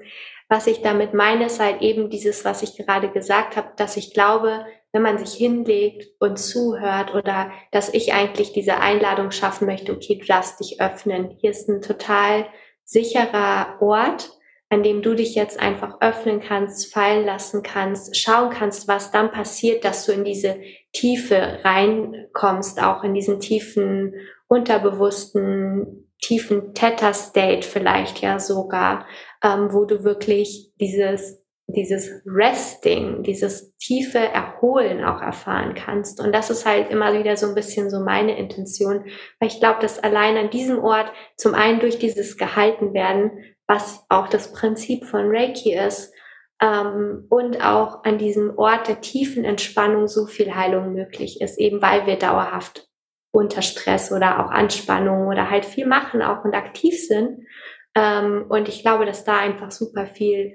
[0.49, 4.12] was ich damit meine, ist halt eben dieses, was ich gerade gesagt habe, dass ich
[4.12, 9.93] glaube, wenn man sich hinlegt und zuhört oder dass ich eigentlich diese Einladung schaffen möchte,
[9.93, 11.36] okay, du darfst dich öffnen.
[11.41, 12.47] Hier ist ein total
[12.91, 14.30] sicherer Ort,
[14.68, 19.30] an dem du dich jetzt einfach öffnen kannst, fallen lassen kannst, schauen kannst, was dann
[19.30, 20.61] passiert, dass du in diese
[20.93, 24.14] Tiefe reinkommst, auch in diesen tiefen
[24.49, 29.07] unterbewussten, tiefen Theta-State vielleicht ja sogar,
[29.43, 31.39] ähm, wo du wirklich dieses,
[31.73, 36.21] dieses Resting, dieses tiefe Erholen auch erfahren kannst.
[36.21, 39.05] Und das ist halt immer wieder so ein bisschen so meine Intention,
[39.39, 43.33] weil ich glaube, dass allein an diesem Ort zum einen durch dieses gehalten werden,
[43.66, 46.12] was auch das Prinzip von Reiki ist,
[46.61, 51.81] ähm, und auch an diesem Ort der tiefen Entspannung so viel Heilung möglich ist, eben
[51.81, 52.87] weil wir dauerhaft
[53.33, 57.47] unter Stress oder auch Anspannung oder halt viel machen auch und aktiv sind.
[57.95, 60.55] Ähm, und ich glaube, dass da einfach super viel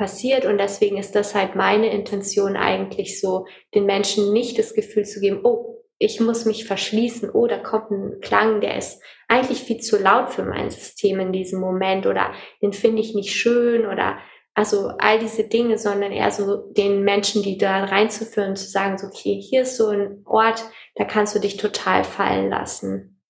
[0.00, 0.46] passiert.
[0.46, 5.20] Und deswegen ist das halt meine Intention eigentlich so, den Menschen nicht das Gefühl zu
[5.20, 9.80] geben, oh, ich muss mich verschließen, oh, da kommt ein Klang, der ist eigentlich viel
[9.80, 12.32] zu laut für mein System in diesem Moment oder
[12.62, 14.16] den finde ich nicht schön oder
[14.54, 19.08] also all diese Dinge, sondern eher so den Menschen, die da reinzuführen, zu sagen, so,
[19.08, 23.20] okay, hier ist so ein Ort, da kannst du dich total fallen lassen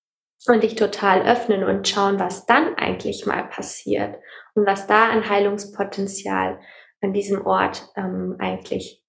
[0.47, 4.15] und dich total öffnen und schauen, was dann eigentlich mal passiert
[4.53, 6.59] und was da an Heilungspotenzial
[7.01, 9.03] an diesem Ort ähm, eigentlich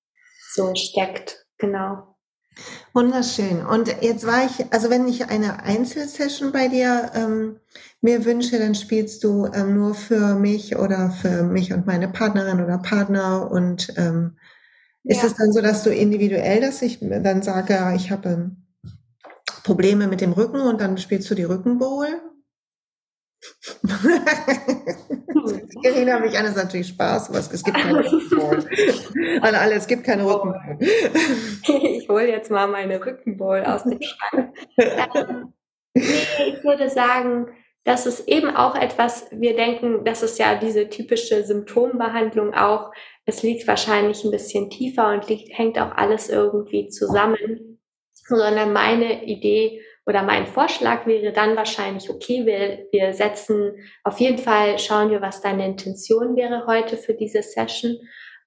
[0.53, 1.47] so steckt.
[1.59, 2.17] Genau.
[2.93, 3.65] Wunderschön.
[3.65, 7.61] Und jetzt war ich, also wenn ich eine Einzelsession bei dir ähm,
[8.03, 12.63] mir wünsche, dann spielst du ähm, nur für mich oder für mich und meine Partnerin
[12.63, 13.51] oder Partner.
[13.51, 14.37] Und ähm,
[15.05, 15.29] ist ja.
[15.29, 18.57] es dann so, dass du individuell das, ich dann sage, ich habe ähm,
[19.65, 22.09] Probleme mit dem Rücken und dann spielst du die Rückenbowl?
[25.83, 28.65] Irina mich an, ist natürlich Spaß, aber es gibt keine Rückenbowl.
[29.41, 30.79] An alle, es gibt keine Rückenbowl.
[30.81, 34.55] ich hole jetzt mal meine Rückenbowl aus dem Schrank.
[34.77, 35.53] Ähm,
[35.95, 37.49] nee, ich würde sagen,
[37.85, 42.93] das ist eben auch etwas, wir denken, das ist ja diese typische Symptombehandlung auch.
[43.27, 47.81] Es liegt wahrscheinlich ein bisschen tiefer und liegt, hängt auch alles irgendwie zusammen.
[48.13, 54.39] Sondern meine Idee oder mein Vorschlag wäre dann wahrscheinlich, okay, wir, wir setzen auf jeden
[54.39, 57.99] Fall, schauen wir, was deine Intention wäre heute für diese Session.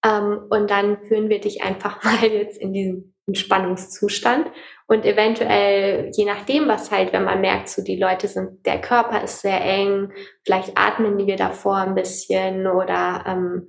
[0.06, 4.52] Ähm, und dann führen wir dich einfach mal jetzt in diesen Entspannungszustand
[4.88, 9.24] und eventuell, je nachdem, was halt, wenn man merkt, so die Leute sind, der Körper
[9.24, 10.12] ist sehr eng,
[10.44, 13.68] vielleicht atmen wir davor ein bisschen oder ähm,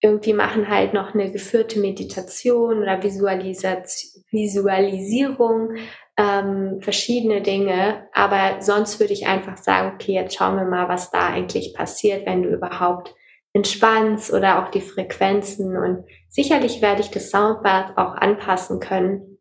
[0.00, 5.76] irgendwie machen halt noch eine geführte Meditation oder Visualisierung,
[6.16, 8.08] ähm, verschiedene Dinge.
[8.12, 12.26] Aber sonst würde ich einfach sagen, okay, jetzt schauen wir mal, was da eigentlich passiert,
[12.26, 13.14] wenn du überhaupt
[13.52, 15.76] entspannst oder auch die Frequenzen.
[15.76, 19.38] Und sicherlich werde ich das Soundbad auch anpassen können,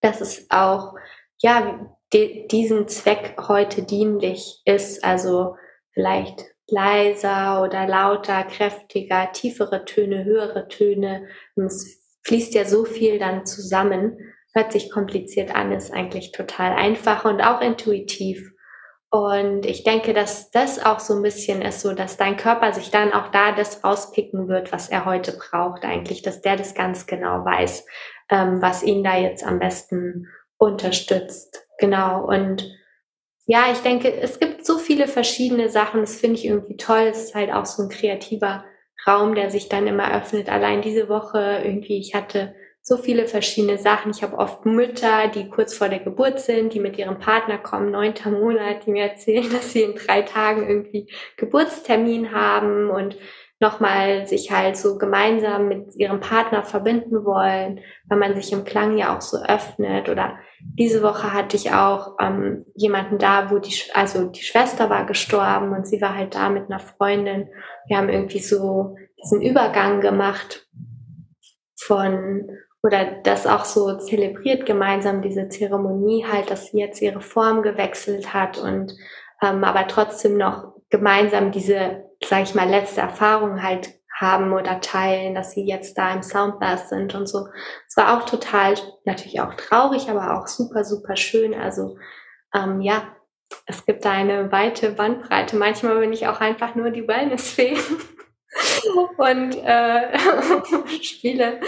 [0.00, 0.94] dass es auch,
[1.38, 5.04] ja, die, diesen Zweck heute dienlich ist.
[5.04, 5.56] Also
[5.92, 11.26] vielleicht leiser oder lauter, kräftiger, tiefere Töne, höhere Töne.
[11.56, 14.16] Und es fließt ja so viel dann zusammen.
[14.52, 18.52] Hört sich kompliziert an, ist eigentlich total einfach und auch intuitiv.
[19.10, 22.90] Und ich denke, dass das auch so ein bisschen ist, so dass dein Körper sich
[22.90, 27.06] dann auch da das rauspicken wird, was er heute braucht, eigentlich, dass der das ganz
[27.06, 27.86] genau weiß,
[28.28, 30.28] ähm, was ihn da jetzt am besten
[30.58, 31.66] unterstützt.
[31.78, 32.24] Genau.
[32.24, 32.70] Und
[33.46, 36.00] ja, ich denke, es gibt so viele verschiedene Sachen.
[36.00, 37.08] Das finde ich irgendwie toll.
[37.10, 38.64] Es ist halt auch so ein kreativer
[39.08, 40.48] Raum, der sich dann immer öffnet.
[40.48, 42.54] Allein diese Woche irgendwie, ich hatte
[42.90, 44.10] so viele verschiedene Sachen.
[44.10, 47.92] Ich habe oft Mütter, die kurz vor der Geburt sind, die mit ihrem Partner kommen,
[47.92, 53.16] neunter Monat, die mir erzählen, dass sie in drei Tagen irgendwie Geburtstermin haben und
[53.60, 57.78] nochmal sich halt so gemeinsam mit ihrem Partner verbinden wollen,
[58.08, 60.08] weil man sich im Klang ja auch so öffnet.
[60.08, 65.06] Oder diese Woche hatte ich auch ähm, jemanden da, wo die, also die Schwester war
[65.06, 67.50] gestorben und sie war halt da mit einer Freundin.
[67.86, 70.66] Wir haben irgendwie so diesen Übergang gemacht
[71.76, 72.50] von
[72.82, 78.32] oder das auch so zelebriert gemeinsam, diese Zeremonie halt, dass sie jetzt ihre Form gewechselt
[78.32, 78.94] hat und
[79.42, 85.34] ähm, aber trotzdem noch gemeinsam diese, sag ich mal, letzte Erfahrung halt haben oder teilen,
[85.34, 87.46] dass sie jetzt da im Soundbath sind und so.
[87.88, 88.74] Es war auch total,
[89.04, 91.54] natürlich auch traurig, aber auch super, super schön.
[91.54, 91.96] Also
[92.54, 93.02] ähm, ja,
[93.66, 95.56] es gibt da eine weite Bandbreite.
[95.56, 97.76] Manchmal bin ich auch einfach nur die Wellness-Fee
[99.16, 100.18] und äh,
[101.02, 101.60] spiele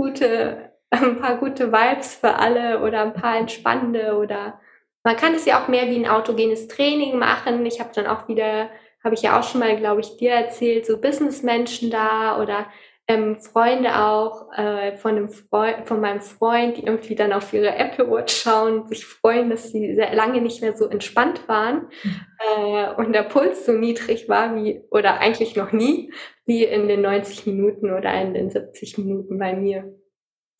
[0.00, 4.58] gute, ein paar gute Vibes für alle oder ein paar entspannende oder
[5.04, 7.64] man kann es ja auch mehr wie ein autogenes Training machen.
[7.64, 8.70] Ich habe dann auch wieder,
[9.02, 12.66] habe ich ja auch schon mal, glaube ich, dir erzählt, so Businessmenschen da oder
[13.10, 17.74] ähm, Freunde auch äh, von, einem Freund, von meinem Freund, die irgendwie dann auf ihre
[17.74, 22.16] Apple Watch schauen, sich freuen, dass sie sehr lange nicht mehr so entspannt waren mhm.
[22.38, 26.12] äh, und der Puls so niedrig war wie, oder eigentlich noch nie,
[26.46, 29.92] wie in den 90 Minuten oder in den 70 Minuten bei mir.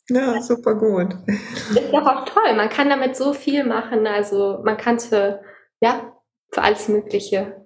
[0.08, 1.14] Ja, super gut.
[1.28, 2.54] Ist doch auch toll.
[2.56, 4.08] Man kann damit so viel machen.
[4.08, 5.40] Also man kann es für,
[5.80, 6.16] ja,
[6.50, 7.64] für alles Mögliche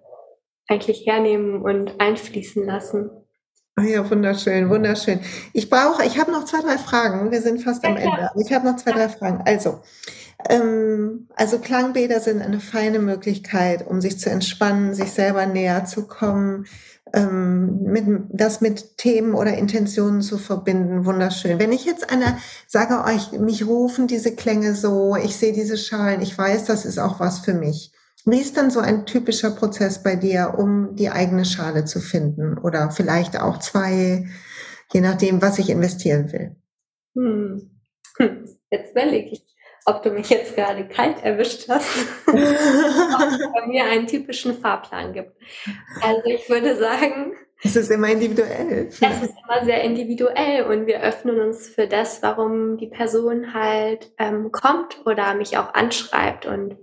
[0.69, 3.24] eigentlich hernehmen und einfließen lassen.
[3.77, 5.19] Ah ja, wunderschön, wunderschön.
[5.53, 7.33] Ich brauche, ich habe noch zwei, drei Fragen.
[7.33, 8.31] Wir sind fast am Ende.
[8.41, 9.43] Ich habe noch zwei, drei Fragen.
[9.45, 9.81] Also,
[10.49, 16.07] ähm, also Klangbäder sind eine feine Möglichkeit, um sich zu entspannen, sich selber näher zu
[16.07, 16.67] kommen,
[17.13, 21.05] ähm, mit, das mit Themen oder Intentionen zu verbinden.
[21.05, 21.59] Wunderschön.
[21.59, 26.23] Wenn ich jetzt einer sage euch, mich rufen diese Klänge so, ich sehe diese Schalen,
[26.23, 27.94] ich weiß, das ist auch was für mich.
[28.27, 32.59] Wie ist dann so ein typischer Prozess bei dir, um die eigene Schale zu finden?
[32.59, 34.27] Oder vielleicht auch zwei,
[34.93, 36.57] je nachdem, was ich investieren will.
[37.15, 37.71] Hm.
[38.71, 39.45] Jetzt überlege ich,
[39.85, 41.89] ob du mich jetzt gerade kalt erwischt hast,
[42.27, 45.33] ob es bei mir einen typischen Fahrplan gibt.
[46.01, 48.89] Also ich würde sagen, es ist immer individuell.
[48.89, 54.13] Es ist immer sehr individuell und wir öffnen uns für das, warum die Person halt
[54.19, 56.45] ähm, kommt oder mich auch anschreibt.
[56.45, 56.77] Und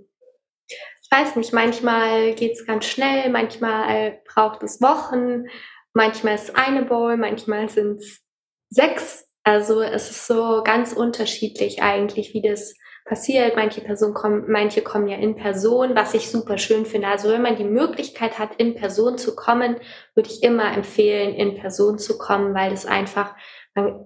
[1.12, 5.48] weiß nicht, manchmal geht es ganz schnell, manchmal braucht es Wochen,
[5.94, 8.22] manchmal ist eine Bowl, manchmal sind es
[8.70, 9.28] sechs.
[9.44, 13.56] Also es ist so ganz unterschiedlich eigentlich, wie das passiert.
[13.56, 17.08] Manche Personen kommen, manche kommen ja in Person, was ich super schön finde.
[17.08, 19.78] Also wenn man die Möglichkeit hat, in Person zu kommen,
[20.16, 23.36] würde ich immer empfehlen, in Person zu kommen, weil es einfach,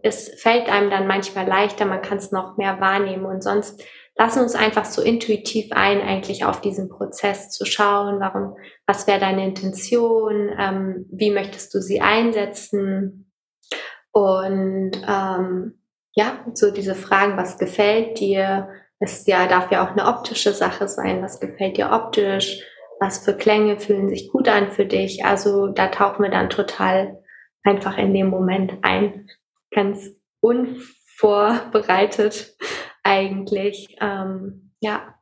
[0.01, 3.83] es fällt einem dann manchmal leichter, man kann es noch mehr wahrnehmen und sonst
[4.17, 8.55] lassen uns einfach so intuitiv ein, eigentlich auf diesen Prozess zu schauen, warum,
[8.85, 13.31] was wäre deine Intention, ähm, wie möchtest du sie einsetzen?
[14.11, 15.79] Und ähm,
[16.13, 20.87] ja, so diese Fragen, was gefällt dir, es ja, darf ja auch eine optische Sache
[20.87, 22.63] sein, was gefällt dir optisch,
[23.01, 27.21] was für Klänge fühlen sich gut an für dich, also da tauchen wir dann total
[27.63, 29.27] einfach in dem Moment ein,
[29.71, 32.55] ganz unvorbereitet
[33.05, 33.95] eigentlich.
[34.01, 35.15] Ähm, ja,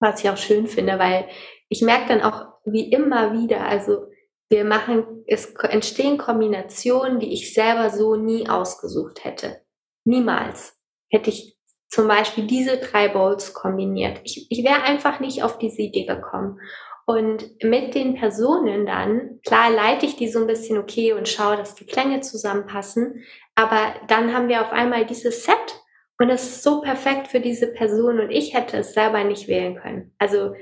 [0.00, 1.28] was ich auch schön finde, weil
[1.68, 4.06] ich merke dann auch wie immer wieder, also
[4.48, 9.62] wir machen, es entstehen Kombinationen, die ich selber so nie ausgesucht hätte.
[10.04, 10.78] Niemals
[11.10, 11.56] hätte ich
[11.88, 14.20] zum Beispiel diese drei Bowls kombiniert.
[14.24, 16.60] Ich, ich wäre einfach nicht auf diese Idee gekommen.
[17.06, 21.56] Und mit den Personen dann, klar leite ich die so ein bisschen okay und schaue,
[21.56, 23.24] dass die Klänge zusammenpassen,
[23.54, 25.83] aber dann haben wir auf einmal dieses Set
[26.18, 29.76] und es ist so perfekt für diese Person und ich hätte es selber nicht wählen
[29.76, 30.14] können.
[30.18, 30.54] Also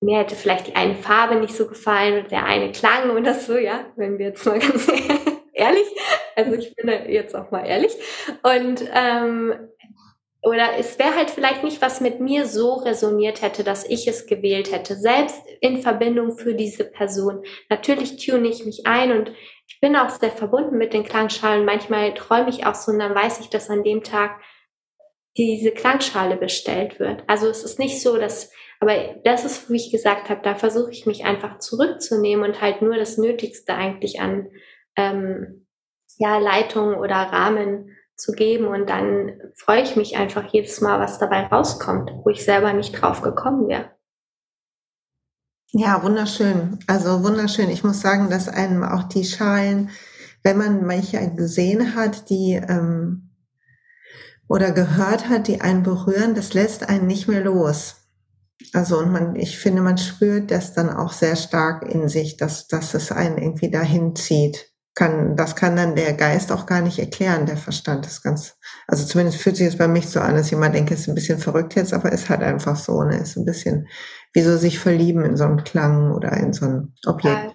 [0.00, 3.56] mir hätte vielleicht die eine Farbe nicht so gefallen oder der eine Klang oder so,
[3.56, 4.86] ja, wenn wir jetzt mal ganz
[5.52, 5.86] ehrlich,
[6.36, 7.92] also ich bin jetzt auch mal ehrlich.
[8.42, 9.54] Und ähm,
[10.42, 14.26] oder es wäre halt vielleicht nicht, was mit mir so resoniert hätte, dass ich es
[14.26, 17.42] gewählt hätte, selbst in Verbindung für diese Person.
[17.68, 19.32] Natürlich tune ich mich ein und
[19.66, 21.66] ich bin auch sehr verbunden mit den Klangschalen.
[21.66, 24.40] Manchmal träume ich auch so und dann weiß ich, dass an dem Tag
[25.36, 27.22] diese Klangschale bestellt wird.
[27.26, 28.50] Also es ist nicht so, dass,
[28.80, 32.82] aber das ist, wie ich gesagt habe, da versuche ich mich einfach zurückzunehmen und halt
[32.82, 34.48] nur das Nötigste eigentlich an
[34.96, 35.66] ähm,
[36.18, 41.18] ja, Leitung oder Rahmen zu geben und dann freue ich mich einfach jedes Mal, was
[41.18, 43.90] dabei rauskommt, wo ich selber nicht drauf gekommen wäre.
[45.72, 46.80] Ja, wunderschön.
[46.86, 47.70] Also wunderschön.
[47.70, 49.90] Ich muss sagen, dass einem auch die Schalen,
[50.42, 53.29] wenn man manche gesehen hat, die ähm,
[54.50, 58.08] oder gehört hat, die einen berühren, das lässt einen nicht mehr los.
[58.74, 62.66] Also und man, ich finde, man spürt das dann auch sehr stark in sich, dass,
[62.66, 66.98] dass es einen irgendwie dahin zieht kann, das kann dann der Geist auch gar nicht
[66.98, 70.50] erklären, der Verstand ist ganz, also zumindest fühlt sich es bei mich so an, dass
[70.50, 73.44] denke, es ist ein bisschen verrückt jetzt, aber ist halt einfach so, ne, ist ein
[73.44, 73.86] bisschen,
[74.32, 77.54] wie so sich verlieben in so einen Klang oder in so ein Objekt.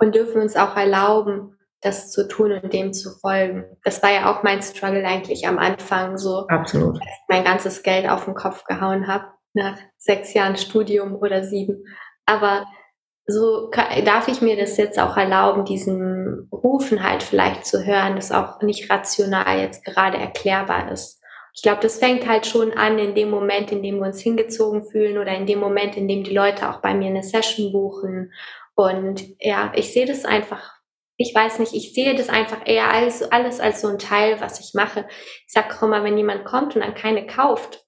[0.00, 3.64] Und dürfen uns auch erlauben, das zu tun und dem zu folgen.
[3.84, 6.46] Das war ja auch mein Struggle eigentlich am Anfang so.
[6.48, 6.96] Absolut.
[6.96, 11.44] Dass ich mein ganzes Geld auf den Kopf gehauen habe nach sechs Jahren Studium oder
[11.44, 11.84] sieben.
[12.26, 12.66] Aber
[13.26, 13.70] so
[14.04, 18.62] darf ich mir das jetzt auch erlauben, diesen Rufen halt vielleicht zu hören, das auch
[18.62, 21.20] nicht rational jetzt gerade erklärbar ist.
[21.54, 24.84] Ich glaube, das fängt halt schon an in dem Moment, in dem wir uns hingezogen
[24.84, 28.32] fühlen oder in dem Moment, in dem die Leute auch bei mir eine Session buchen.
[28.74, 30.77] Und ja, ich sehe das einfach,
[31.18, 34.60] ich weiß nicht, ich sehe das einfach eher als alles als so ein Teil, was
[34.60, 35.06] ich mache.
[35.46, 37.84] Ich sag auch immer, wenn jemand kommt und dann keine kauft,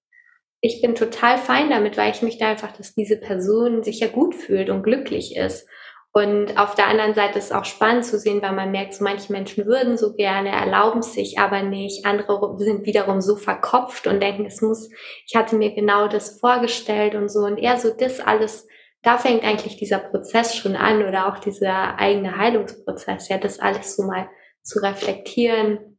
[0.60, 4.34] ich bin total fein damit, weil ich möchte einfach, dass diese Person sich ja gut
[4.34, 5.66] fühlt und glücklich ist.
[6.12, 9.04] Und auf der anderen Seite ist es auch spannend zu sehen, weil man merkt, so
[9.04, 12.04] manche Menschen würden so gerne, erlauben es sich aber nicht.
[12.04, 14.90] Andere sind wiederum so verkopft und denken, es muss,
[15.24, 17.40] ich hatte mir genau das vorgestellt und so.
[17.40, 18.66] Und eher so das alles,
[19.02, 23.96] da fängt eigentlich dieser Prozess schon an oder auch dieser eigene Heilungsprozess, ja, das alles
[23.96, 24.28] so mal
[24.62, 25.98] zu reflektieren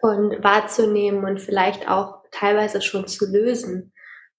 [0.00, 3.92] und wahrzunehmen und vielleicht auch teilweise schon zu lösen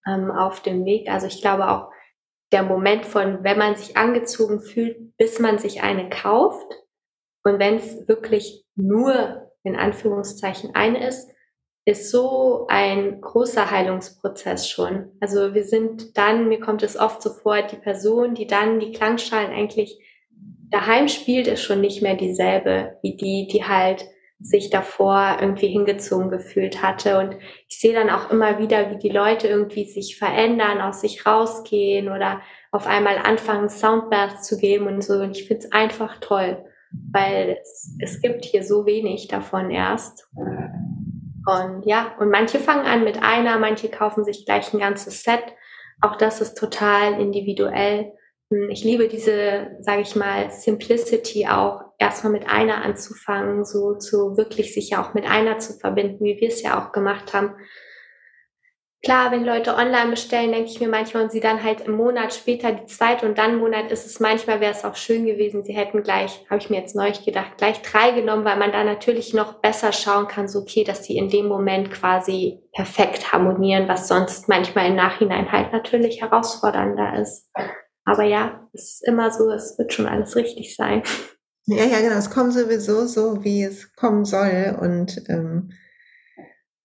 [0.07, 1.09] ähm, auf dem Weg.
[1.09, 1.91] Also ich glaube auch
[2.51, 6.71] der Moment von, wenn man sich angezogen fühlt, bis man sich eine kauft
[7.43, 11.29] und wenn es wirklich nur in Anführungszeichen eine ist,
[11.87, 15.09] ist so ein großer Heilungsprozess schon.
[15.21, 18.91] Also wir sind dann, mir kommt es oft so vor, die Person, die dann die
[18.91, 19.97] Klangschalen eigentlich
[20.69, 24.05] daheim spielt, ist schon nicht mehr dieselbe wie die, die halt
[24.37, 27.19] sich davor irgendwie hingezogen gefühlt hatte.
[27.19, 27.37] Und
[27.69, 32.09] ich sehe dann auch immer wieder, wie die Leute irgendwie sich verändern, aus sich rausgehen
[32.09, 35.13] oder auf einmal anfangen, Soundbaths zu geben und so.
[35.13, 36.65] Und ich finde es einfach toll,
[37.13, 40.27] weil es, es gibt hier so wenig davon erst.
[41.47, 45.43] Und ja, und manche fangen an mit einer, manche kaufen sich gleich ein ganzes Set.
[46.01, 48.11] Auch das ist total individuell.
[48.51, 54.35] Hm, ich liebe diese, sage ich mal, Simplicity auch, erstmal mit einer anzufangen, so zu
[54.35, 57.55] wirklich sich ja auch mit einer zu verbinden, wie wir es ja auch gemacht haben.
[59.07, 62.33] Klar, wenn Leute online bestellen, denke ich mir manchmal und sie dann halt im Monat
[62.33, 65.63] später die zweite und dann im Monat ist es manchmal wäre es auch schön gewesen,
[65.63, 68.83] sie hätten gleich, habe ich mir jetzt neulich gedacht, gleich drei genommen, weil man da
[68.83, 73.87] natürlich noch besser schauen kann, so okay, dass sie in dem Moment quasi perfekt harmonieren,
[73.87, 77.49] was sonst manchmal im Nachhinein halt natürlich herausfordernder ist.
[78.03, 81.01] Aber ja, es ist immer so, es wird schon alles richtig sein.
[81.65, 82.17] Ja, ja, genau.
[82.17, 84.77] Es kommt sowieso so, wie es kommen soll.
[84.81, 85.71] Und ähm,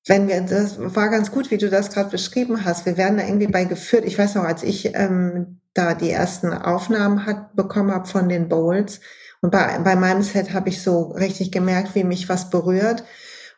[0.06, 2.86] wenn wir, das war ganz gut, wie du das gerade beschrieben hast.
[2.86, 4.04] Wir werden da irgendwie bei geführt.
[4.04, 8.48] Ich weiß noch, als ich ähm, da die ersten Aufnahmen hat, bekommen habe von den
[8.48, 9.00] Bowls.
[9.40, 13.04] Und bei, bei meinem Set habe ich so richtig gemerkt, wie mich was berührt.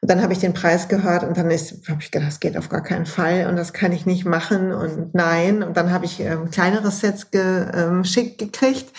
[0.00, 2.58] Und dann habe ich den Preis gehört und dann ist, habe ich gedacht, das geht
[2.58, 5.62] auf gar keinen Fall und das kann ich nicht machen und nein.
[5.62, 8.92] Und dann habe ich ähm, kleinere Sets geschickt ähm, gekriegt,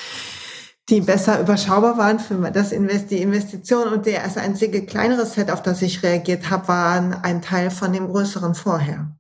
[0.90, 3.88] die besser überschaubar waren für das Invest die Investition.
[3.88, 7.92] Und der erste einzige kleinere Set, auf das ich reagiert habe, war ein Teil von
[7.92, 9.15] dem größeren vorher.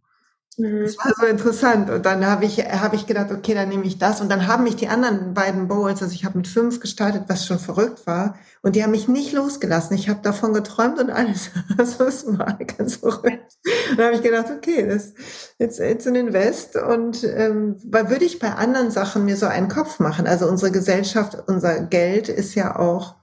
[0.57, 0.83] Mhm.
[0.83, 1.89] Das war so interessant.
[1.89, 4.21] Und dann habe ich, habe ich gedacht, okay, dann nehme ich das.
[4.21, 7.45] Und dann haben mich die anderen beiden Bowls, also ich habe mit fünf gestartet, was
[7.45, 8.37] schon verrückt war.
[8.61, 9.95] Und die haben mich nicht losgelassen.
[9.95, 11.51] Ich habe davon geträumt und alles.
[11.77, 13.57] Das war ganz verrückt.
[13.91, 15.13] Und dann habe ich gedacht, okay, das
[15.59, 16.75] jetzt it's an invest.
[16.75, 20.25] Und ähm, weil würde ich bei anderen Sachen mir so einen Kopf machen.
[20.25, 23.15] Also unsere Gesellschaft, unser Geld ist ja auch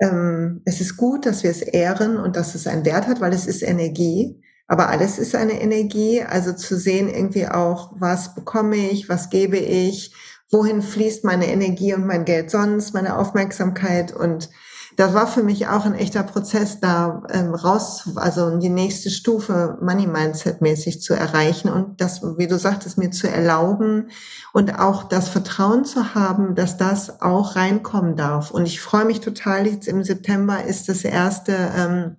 [0.00, 3.32] ähm, es ist gut, dass wir es ehren und dass es einen Wert hat, weil
[3.32, 4.40] es ist Energie.
[4.68, 9.56] Aber alles ist eine Energie, also zu sehen irgendwie auch, was bekomme ich, was gebe
[9.56, 10.14] ich,
[10.50, 14.50] wohin fließt meine Energie und mein Geld sonst, meine Aufmerksamkeit und
[14.98, 19.78] das war für mich auch ein echter Prozess, da ähm, raus, also die nächste Stufe
[19.80, 24.10] Money Mindset mäßig zu erreichen und das, wie du sagtest, mir zu erlauben
[24.52, 28.50] und auch das Vertrauen zu haben, dass das auch reinkommen darf.
[28.50, 32.16] Und ich freue mich total, jetzt im September ist das erste ähm,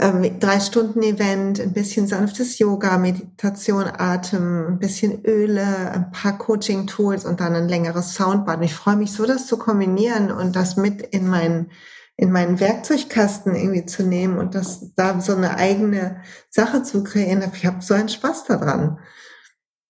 [0.00, 6.38] ähm, drei Stunden Event, ein bisschen sanftes Yoga, Meditation, Atem, ein bisschen Öle, ein paar
[6.38, 8.58] Coaching Tools und dann ein längeres Soundbad.
[8.58, 11.70] Und ich freue mich so, das zu kombinieren und das mit in meinen
[12.18, 17.44] in meinen Werkzeugkasten irgendwie zu nehmen und das da so eine eigene Sache zu kreieren.
[17.54, 18.98] Ich habe so einen Spaß daran.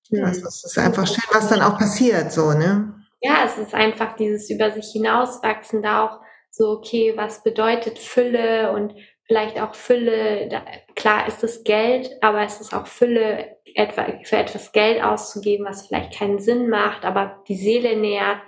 [0.09, 2.94] Ja, also es ist einfach schön, was dann auch passiert, so, ne?
[3.20, 8.72] Ja, es ist einfach dieses über sich hinauswachsen, da auch so, okay, was bedeutet Fülle
[8.72, 8.94] und
[9.27, 10.62] vielleicht auch Fülle, da,
[10.95, 15.87] klar ist es Geld, aber es ist auch Fülle, etwa, für etwas Geld auszugeben, was
[15.87, 18.41] vielleicht keinen Sinn macht, aber die Seele nährt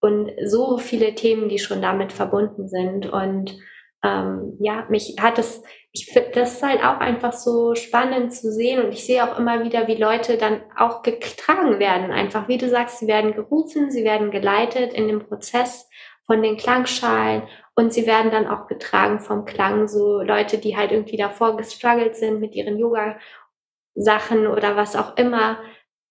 [0.00, 3.06] und so viele Themen, die schon damit verbunden sind.
[3.06, 3.58] Und
[4.04, 5.62] ähm, ja, mich hat es,
[5.92, 9.64] ich finde das halt auch einfach so spannend zu sehen und ich sehe auch immer
[9.64, 12.10] wieder, wie Leute dann auch getragen werden.
[12.10, 15.88] Einfach, wie du sagst, sie werden gerufen, sie werden geleitet in dem Prozess
[16.26, 17.44] von den Klangschalen
[17.76, 22.16] und sie werden dann auch getragen vom Klang, so Leute, die halt irgendwie davor gestruggelt
[22.16, 25.58] sind mit ihren Yoga-Sachen oder was auch immer.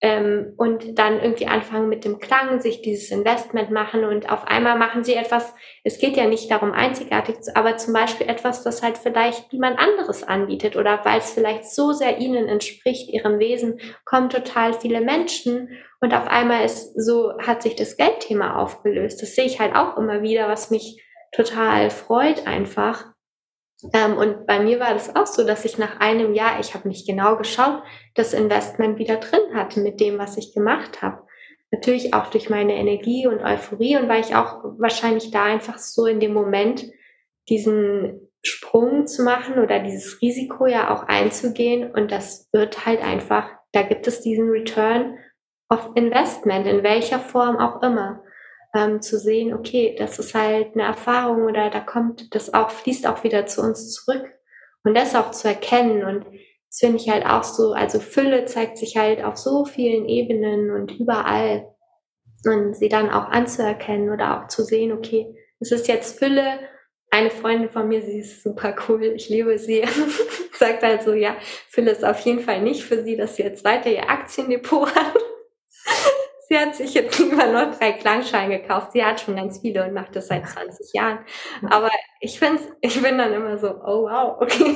[0.01, 4.77] Ähm, und dann irgendwie anfangen mit dem Klang, sich dieses Investment machen und auf einmal
[4.77, 8.83] machen sie etwas, es geht ja nicht darum einzigartig zu, aber zum Beispiel etwas, das
[8.83, 13.79] halt vielleicht niemand anderes anbietet oder weil es vielleicht so sehr ihnen entspricht, ihrem Wesen,
[14.03, 15.69] kommen total viele Menschen
[16.01, 19.21] und auf einmal ist so, hat sich das Geldthema aufgelöst.
[19.21, 21.01] Das sehe ich halt auch immer wieder, was mich
[21.35, 23.05] total freut einfach.
[23.93, 26.87] Ähm, und bei mir war das auch so, dass ich nach einem Jahr, ich habe
[26.87, 27.83] nicht genau geschaut,
[28.15, 31.23] das Investment wieder drin hatte mit dem, was ich gemacht habe.
[31.71, 36.05] Natürlich auch durch meine Energie und Euphorie und weil ich auch wahrscheinlich da einfach so
[36.05, 36.85] in dem Moment
[37.49, 43.49] diesen Sprung zu machen oder dieses Risiko ja auch einzugehen und das wird halt einfach,
[43.71, 45.17] da gibt es diesen Return
[45.69, 48.23] of Investment, in welcher Form auch immer
[48.75, 53.07] ähm, zu sehen, okay, das ist halt eine Erfahrung oder da kommt das auch, fließt
[53.07, 54.25] auch wieder zu uns zurück.
[54.83, 56.25] Und das auch zu erkennen und
[56.69, 60.71] das finde ich halt auch so, also Fülle zeigt sich halt auf so vielen Ebenen
[60.71, 61.73] und überall.
[62.45, 66.59] Und sie dann auch anzuerkennen oder auch zu sehen, okay, es ist jetzt Fülle.
[67.09, 69.85] Eine Freundin von mir, sie ist super cool, ich liebe sie,
[70.51, 71.37] sagt halt so, ja,
[71.69, 75.24] Fülle ist auf jeden Fall nicht für sie, dass sie jetzt weiter ihr Aktiendepot hat
[76.47, 78.91] sie hat sich jetzt lieber nur drei Klangschalen gekauft.
[78.91, 81.19] Sie hat schon ganz viele und macht das seit 20 Jahren.
[81.69, 81.89] Aber
[82.19, 84.75] ich finde ich bin dann immer so, oh wow, okay.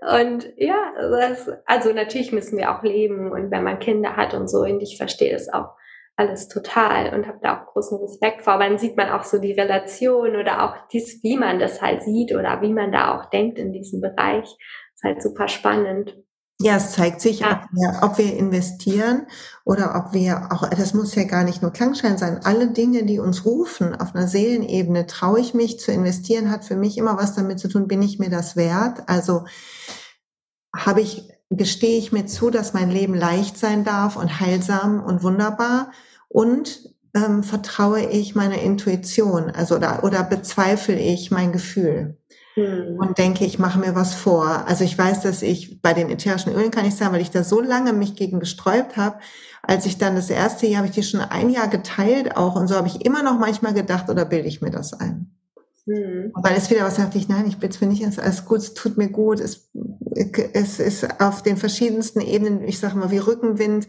[0.00, 4.48] Und ja, das, also natürlich müssen wir auch leben und wenn man Kinder hat und
[4.48, 5.70] so, und ich verstehe das auch
[6.16, 8.54] alles total und habe da auch großen Respekt vor.
[8.54, 12.02] Aber dann sieht man auch so die Relation oder auch dies, wie man das halt
[12.02, 14.44] sieht oder wie man da auch denkt in diesem Bereich.
[14.94, 16.16] ist halt super spannend.
[16.64, 17.60] Ja, es zeigt sich, ja.
[17.62, 19.26] ob, wir, ob, wir, investieren
[19.66, 23.18] oder ob wir auch, das muss ja gar nicht nur Klangschein sein, alle Dinge, die
[23.18, 27.34] uns rufen auf einer Seelenebene, traue ich mich zu investieren, hat für mich immer was
[27.34, 29.02] damit zu tun, bin ich mir das wert?
[29.10, 29.44] Also
[30.74, 35.22] habe ich, gestehe ich mir zu, dass mein Leben leicht sein darf und heilsam und
[35.22, 35.92] wunderbar
[36.28, 42.16] und ähm, vertraue ich meiner Intuition, also oder, oder bezweifle ich mein Gefühl?
[42.54, 42.98] Hm.
[42.98, 44.64] und denke, ich mache mir was vor.
[44.66, 47.42] Also ich weiß, dass ich bei den ätherischen Ölen kann ich sagen, weil ich da
[47.42, 49.18] so lange mich gegen gesträubt habe,
[49.62, 52.68] als ich dann das erste Jahr habe ich die schon ein Jahr geteilt auch und
[52.68, 55.34] so habe ich immer noch manchmal gedacht, oder bilde ich mir das ein?
[55.86, 56.32] Hm.
[56.34, 58.58] Weil es wieder was sagte ich, nein, ich bitte mir nicht, es ist alles gut,
[58.58, 59.70] es tut mir gut, es,
[60.52, 63.88] es ist auf den verschiedensten Ebenen, ich sage mal, wie Rückenwind.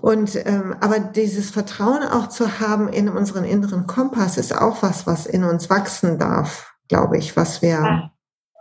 [0.00, 5.06] Und ähm, aber dieses Vertrauen auch zu haben in unseren inneren Kompass ist auch was,
[5.06, 7.68] was in uns wachsen darf glaube ich, was wir.
[7.68, 8.12] Ja,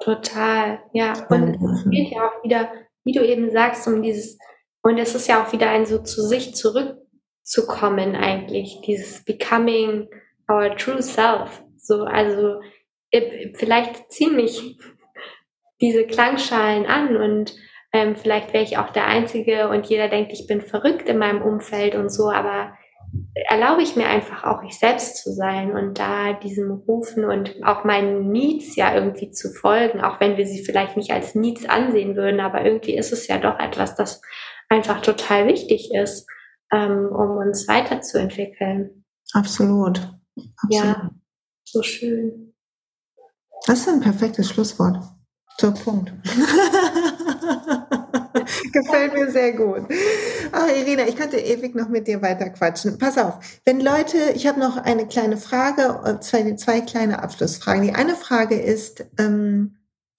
[0.03, 1.13] total, ja.
[1.30, 2.71] Und es geht ja auch wieder,
[3.03, 4.38] wie du eben sagst, um dieses,
[4.82, 10.07] und es ist ja auch wieder ein so zu sich zurückzukommen eigentlich, dieses Becoming
[10.51, 11.63] our true self.
[11.78, 12.61] So, also
[13.53, 14.78] vielleicht ziehen mich
[15.82, 17.55] diese Klangschalen an und
[17.93, 21.41] ähm, vielleicht wäre ich auch der Einzige und jeder denkt, ich bin verrückt in meinem
[21.41, 22.78] Umfeld und so, aber
[23.34, 27.84] erlaube ich mir einfach auch ich selbst zu sein und da diesem Rufen und auch
[27.84, 32.16] meinen Needs ja irgendwie zu folgen, auch wenn wir sie vielleicht nicht als Needs ansehen
[32.16, 34.22] würden, aber irgendwie ist es ja doch etwas, das
[34.70, 36.28] einfach total wichtig ist,
[36.72, 39.06] ähm, um uns weiterzuentwickeln.
[39.34, 39.99] Absolut.
[40.38, 40.70] Absolut.
[40.70, 41.12] Ja,
[41.64, 42.53] so schön.
[43.66, 44.97] Das ist ein perfektes Schlusswort.
[45.58, 46.14] Zur Punkt.
[48.73, 49.83] Gefällt mir sehr gut.
[50.51, 52.97] Ach, Irina, ich könnte ewig noch mit dir weiter quatschen.
[52.97, 57.83] Pass auf, wenn Leute, ich habe noch eine kleine Frage, äh, zwei, zwei kleine Abschlussfragen.
[57.83, 59.77] Die eine Frage ist, ähm,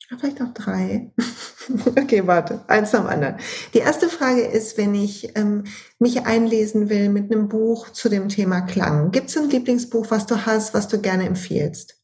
[0.09, 1.13] vielleicht noch drei.
[1.97, 3.37] okay, warte, eins am anderen.
[3.75, 5.65] Die erste Frage ist, wenn ich ähm,
[5.99, 9.11] mich einlesen will mit einem Buch zu dem Thema Klang.
[9.11, 11.96] Gibt es ein Lieblingsbuch, was du hast, was du gerne empfiehlst?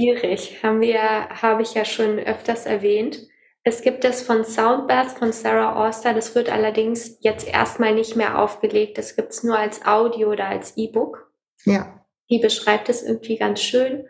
[0.00, 3.26] Schwierig, haben wir, habe ich ja schon öfters erwähnt.
[3.62, 8.38] Es gibt es von Soundbath von Sarah Auster, das wird allerdings jetzt erstmal nicht mehr
[8.38, 8.96] aufgelegt.
[8.96, 11.30] Das gibt es nur als Audio oder als E-Book.
[11.64, 12.06] Ja.
[12.30, 14.06] Die beschreibt es irgendwie ganz schön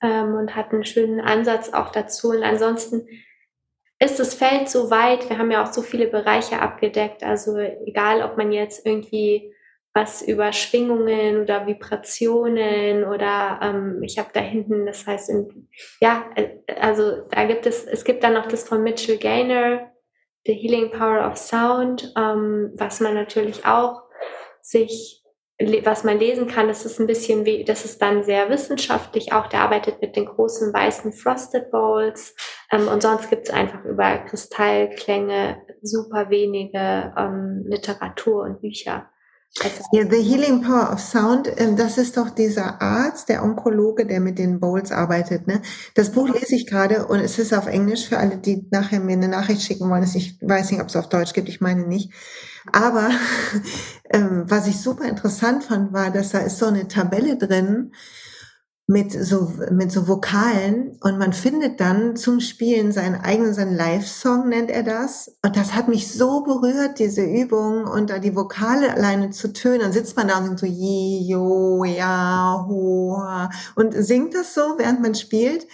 [0.00, 2.30] ähm, und hat einen schönen Ansatz auch dazu.
[2.30, 3.08] Und ansonsten
[3.98, 7.24] ist das Feld so weit, wir haben ja auch so viele Bereiche abgedeckt.
[7.24, 9.52] Also egal, ob man jetzt irgendwie
[9.94, 15.68] was über Schwingungen oder Vibrationen oder ähm, ich habe da hinten, das heißt, in,
[16.00, 19.92] ja, äh, also da gibt es, es gibt dann noch das von Mitchell Gaynor,
[20.46, 24.02] The Healing Power of Sound, ähm, was man natürlich auch
[24.60, 25.22] sich,
[25.84, 29.32] was man lesen kann, das ist ein bisschen wie, das ist dann sehr wissenschaftlich.
[29.32, 32.34] Auch, der arbeitet mit den großen weißen Frosted Bowls.
[32.72, 39.08] Ähm, und sonst gibt es einfach über Kristallklänge super wenige ähm, Literatur und Bücher.
[39.62, 44.18] Ja, The Healing Power of Sound, ähm, das ist doch dieser Arzt, der Onkologe, der
[44.18, 45.46] mit den Bowls arbeitet.
[45.46, 45.62] Ne?
[45.94, 49.12] Das Buch lese ich gerade und es ist auf Englisch für alle, die nachher mir
[49.12, 50.02] eine Nachricht schicken wollen.
[50.02, 52.10] Ich weiß nicht, ob es auf Deutsch gibt, ich meine nicht.
[52.72, 53.10] Aber
[54.10, 57.92] ähm, was ich super interessant fand, war, dass da ist so eine Tabelle drin,
[58.86, 64.48] mit so, mit so Vokalen und man findet dann zum Spielen seinen eigenen, seinen Live-Song
[64.50, 65.34] nennt er das.
[65.42, 69.80] Und das hat mich so berührt, diese Übung und da die Vokale alleine zu tönen.
[69.80, 73.22] Dann sitzt man da und singt so, jo, ja, ho,
[73.74, 75.66] und singt das so, während man spielt.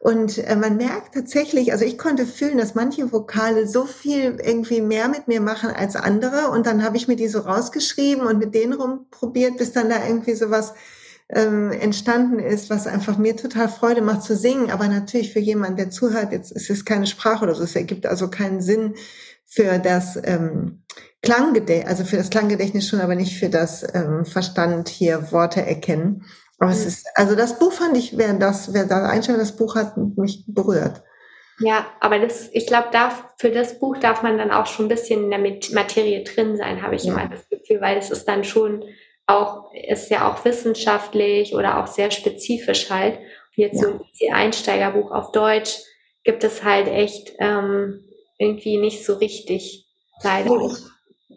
[0.00, 4.80] Und äh, man merkt tatsächlich, also ich konnte fühlen, dass manche Vokale so viel irgendwie
[4.80, 6.50] mehr mit mir machen als andere.
[6.50, 10.04] Und dann habe ich mir die so rausgeschrieben und mit denen rumprobiert, bis dann da
[10.06, 10.74] irgendwie sowas
[11.28, 14.70] ähm, entstanden ist, was einfach mir total Freude macht zu singen.
[14.70, 17.64] Aber natürlich für jemanden, der zuhört, jetzt ist es keine Sprache oder so.
[17.64, 18.94] Es ergibt also keinen Sinn
[19.44, 20.82] für das ähm,
[21.22, 26.24] Klanggedächtnis, also für das Klanggedächtnis schon, aber nicht für das ähm, Verstand hier Worte erkennen.
[26.58, 26.76] Aber mhm.
[26.76, 29.96] es ist, also das Buch fand ich, wer das, wer da einstellt, das Buch hat
[29.96, 31.02] mich berührt.
[31.58, 34.90] Ja, aber das, ich glaube, da, für das Buch darf man dann auch schon ein
[34.90, 35.40] bisschen in der
[35.72, 37.14] Materie drin sein, habe ich ja.
[37.14, 38.84] immer das Gefühl, weil es ist dann schon
[39.26, 43.18] auch, ist ja auch wissenschaftlich oder auch sehr spezifisch halt.
[43.18, 43.24] Und
[43.56, 43.88] jetzt ja.
[43.88, 45.78] so ein Einsteigerbuch auf Deutsch
[46.24, 48.04] gibt es halt echt ähm,
[48.38, 49.86] irgendwie nicht so richtig,
[50.22, 50.50] leider.
[50.50, 50.68] Nee,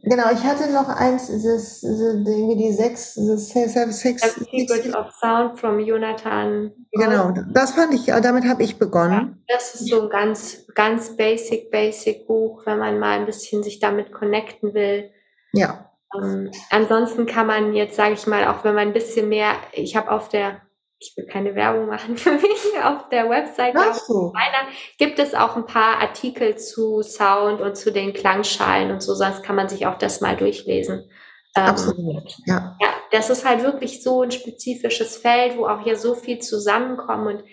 [0.03, 5.11] genau, ich hatte noch eins, das, das irgendwie die sechs, das sechs, sechs, Secret of
[5.19, 6.71] Sound from Jonathan.
[6.91, 9.43] Genau, das fand ich, damit habe ich begonnen.
[9.47, 13.63] Ja, das ist so ein ganz, ganz basic, basic Buch, wenn man mal ein bisschen
[13.63, 15.11] sich damit connecten will.
[15.53, 15.88] Ja.
[16.15, 19.95] Ähm, ansonsten kann man jetzt, sage ich mal, auch wenn man ein bisschen mehr, ich
[19.95, 20.61] habe auf der,
[20.99, 24.31] ich will keine Werbung machen für mich, auf der Website so.
[24.33, 29.13] meiner, gibt es auch ein paar Artikel zu Sound und zu den Klangschalen und so,
[29.13, 31.09] sonst kann man sich auch das mal durchlesen.
[31.55, 32.77] Ähm, Absolut, ja.
[32.79, 37.27] Ja, das ist halt wirklich so ein spezifisches Feld, wo auch hier so viel zusammenkommt
[37.27, 37.43] und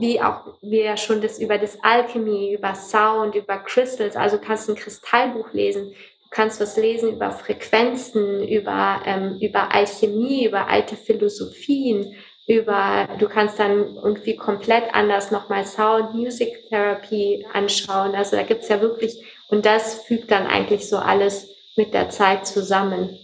[0.00, 4.74] wie auch wir schon das über das Alchemy, über Sound, über Crystals, also kannst ein
[4.74, 5.94] Kristallbuch lesen
[6.34, 12.14] kannst was lesen über Frequenzen, über, ähm, über Alchemie, über alte Philosophien,
[12.46, 18.14] über, du kannst dann irgendwie komplett anders nochmal Sound, Music Therapy anschauen.
[18.14, 22.46] Also da gibt's ja wirklich, und das fügt dann eigentlich so alles mit der Zeit
[22.46, 23.16] zusammen.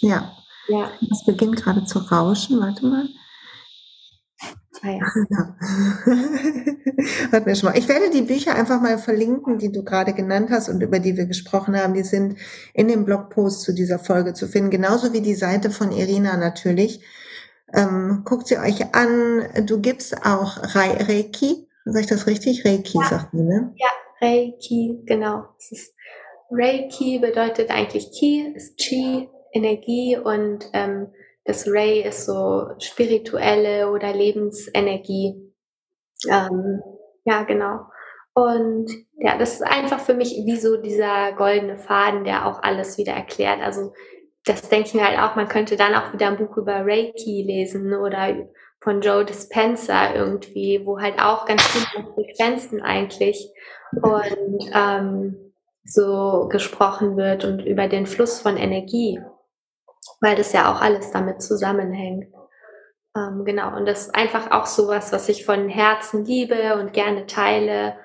[0.00, 0.34] Ja.
[0.68, 0.90] Ja.
[1.10, 3.08] Es beginnt gerade zu rauschen, warte mal.
[4.82, 5.00] Ah ja.
[7.32, 7.78] Hat mir schon mal.
[7.78, 11.16] Ich werde die Bücher einfach mal verlinken, die du gerade genannt hast und über die
[11.16, 11.94] wir gesprochen haben.
[11.94, 12.36] Die sind
[12.74, 17.02] in dem Blogpost zu dieser Folge zu finden, genauso wie die Seite von Irina natürlich.
[17.74, 19.44] Ähm, guckt sie euch an.
[19.66, 21.68] Du gibst auch Reiki.
[21.84, 22.64] Sag ich das richtig?
[22.64, 23.08] Reiki, ja.
[23.08, 23.74] sagt man, ne?
[23.76, 23.88] Ja,
[24.20, 25.44] Reiki, genau.
[26.50, 31.08] Reiki bedeutet eigentlich Ki, ist Chi, Energie und ähm,
[31.48, 35.54] das Ray ist so spirituelle oder Lebensenergie.
[36.28, 36.82] Ähm,
[37.24, 37.86] ja, genau.
[38.34, 42.98] Und ja, das ist einfach für mich wie so dieser goldene Faden, der auch alles
[42.98, 43.62] wieder erklärt.
[43.62, 43.94] Also
[44.44, 47.42] das denke ich mir halt auch, man könnte dann auch wieder ein Buch über Reiki
[47.42, 48.36] lesen oder
[48.80, 53.50] von Joe Dispenza irgendwie, wo halt auch ganz viele Frequenzen eigentlich
[54.02, 59.18] und ähm, so gesprochen wird und über den Fluss von Energie
[60.20, 62.26] weil das ja auch alles damit zusammenhängt.
[63.16, 67.26] Ähm, genau, und das ist einfach auch sowas, was ich von Herzen liebe und gerne
[67.26, 67.96] teile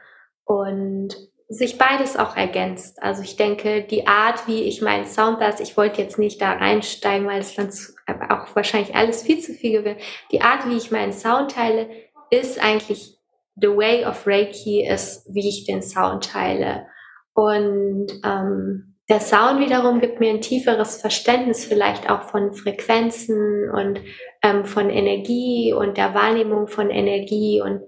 [0.46, 1.16] und
[1.50, 3.02] sich beides auch ergänzt.
[3.02, 6.54] Also ich denke, die Art, wie ich meinen Sound lasse, ich wollte jetzt nicht da
[6.54, 10.00] reinsteigen, weil es dann zu, auch wahrscheinlich alles viel zu viel gewinnt.
[10.32, 11.90] Die Art, wie ich meinen Sound teile,
[12.30, 13.20] ist eigentlich
[13.56, 16.88] the way of Reiki, ist, wie ich den Sound teile.
[17.34, 24.00] Und ähm, der Sound wiederum gibt mir ein tieferes Verständnis vielleicht auch von Frequenzen und
[24.42, 27.62] ähm, von Energie und der Wahrnehmung von Energie.
[27.62, 27.82] Und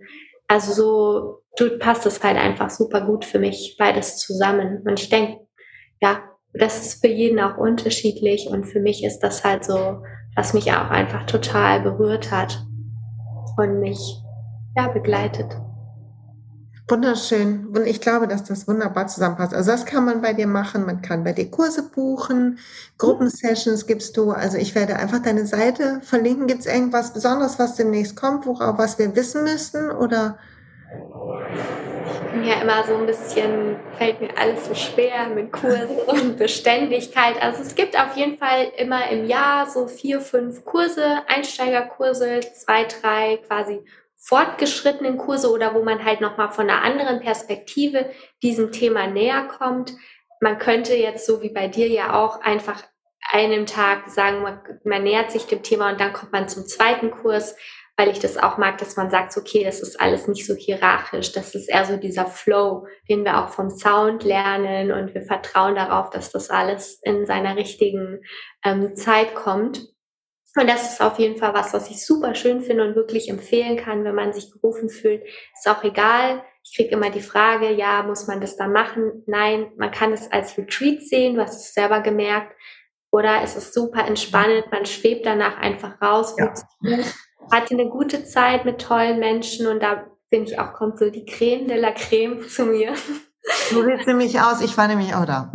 [0.48, 4.84] also so du, passt es halt einfach super gut für mich, beides zusammen.
[4.86, 5.40] Und ich denke,
[6.02, 8.48] ja, das ist für jeden auch unterschiedlich.
[8.48, 10.04] Und für mich ist das halt so,
[10.36, 12.62] was mich auch einfach total berührt hat
[13.58, 14.00] und mich
[14.76, 15.56] ja, begleitet.
[16.88, 17.70] Wunderschön.
[17.76, 19.56] Und ich glaube, dass das wunderbar zusammenpasst.
[19.56, 20.86] Also das kann man bei dir machen.
[20.86, 22.60] Man kann bei dir Kurse buchen,
[23.00, 24.30] Gruppensessions gibst du.
[24.30, 26.46] Also ich werde einfach deine Seite verlinken.
[26.46, 29.90] Gibt es irgendwas Besonderes, was demnächst kommt, worauf was wir wissen müssten?
[29.90, 30.38] Oder?
[32.06, 36.38] Ich bin ja immer so ein bisschen, fällt mir alles so schwer mit Kursen und
[36.38, 37.42] Beständigkeit.
[37.42, 42.84] Also es gibt auf jeden Fall immer im Jahr so vier, fünf Kurse, Einsteigerkurse, zwei,
[42.84, 43.84] drei quasi
[44.26, 48.10] fortgeschrittenen Kurse oder wo man halt nochmal von einer anderen Perspektive
[48.42, 49.94] diesem Thema näher kommt.
[50.42, 52.84] Man könnte jetzt so wie bei dir ja auch einfach
[53.32, 57.12] einem Tag sagen, man, man nähert sich dem Thema und dann kommt man zum zweiten
[57.12, 57.56] Kurs,
[57.98, 61.32] weil ich das auch mag, dass man sagt, okay, das ist alles nicht so hierarchisch,
[61.32, 65.76] das ist eher so dieser Flow, den wir auch vom Sound lernen und wir vertrauen
[65.76, 68.22] darauf, dass das alles in seiner richtigen
[68.64, 69.95] ähm, Zeit kommt.
[70.58, 73.76] Und das ist auf jeden Fall was, was ich super schön finde und wirklich empfehlen
[73.76, 75.24] kann, wenn man sich gerufen fühlt.
[75.54, 76.44] Ist auch egal.
[76.64, 79.24] Ich kriege immer die Frage, ja, muss man das da machen?
[79.28, 81.36] Nein, man kann es als Retreat sehen.
[81.36, 82.56] Du hast es selber gemerkt.
[83.12, 84.72] Oder es ist super entspannend.
[84.72, 86.36] Man schwebt danach einfach raus.
[86.38, 86.54] Ja.
[87.52, 91.26] Hatte eine gute Zeit mit tollen Menschen und da finde ich auch, kommt so die
[91.26, 92.94] Creme de la Creme zu mir.
[93.72, 95.52] Du siehst nämlich aus, ich war nämlich auch da.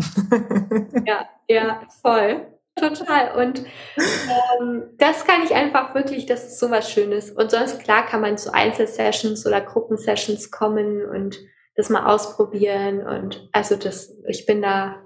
[1.04, 2.46] ja, ja, voll.
[2.80, 3.36] Total.
[3.36, 3.64] Und
[3.98, 7.30] ähm, das kann ich einfach wirklich, das ist so was Schönes.
[7.30, 11.38] Und sonst, klar, kann man zu Einzelsessions oder Gruppensessions kommen und
[11.76, 13.06] das mal ausprobieren.
[13.06, 14.96] Und also das, ich bin da,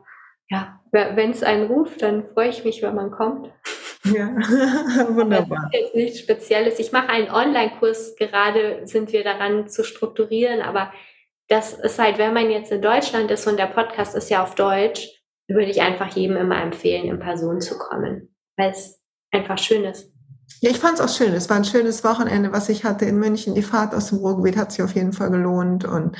[0.48, 3.50] ja, wenn es einen ruft, dann freue ich mich, wenn man kommt.
[4.04, 4.28] Ja,
[5.08, 5.70] wunderbar.
[5.72, 6.78] Das ist jetzt nichts Spezielles.
[6.78, 10.92] Ich mache einen Online-Kurs, gerade sind wir daran zu strukturieren, aber
[11.48, 14.54] das ist halt, wenn man jetzt in Deutschland ist und der Podcast ist ja auf
[14.54, 15.13] Deutsch,
[15.48, 20.10] würde ich einfach jedem immer empfehlen, in Person zu kommen, weil es einfach schön ist.
[20.60, 21.32] Ja, ich fand es auch schön.
[21.34, 23.54] Es war ein schönes Wochenende, was ich hatte in München.
[23.54, 26.16] Die Fahrt aus dem Ruhrgebiet hat sich auf jeden Fall gelohnt und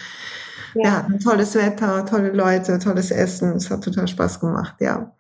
[0.75, 3.57] ja, ja tolles Wetter, tolle Leute, tolles Essen.
[3.57, 5.14] Es hat total Spaß gemacht, ja.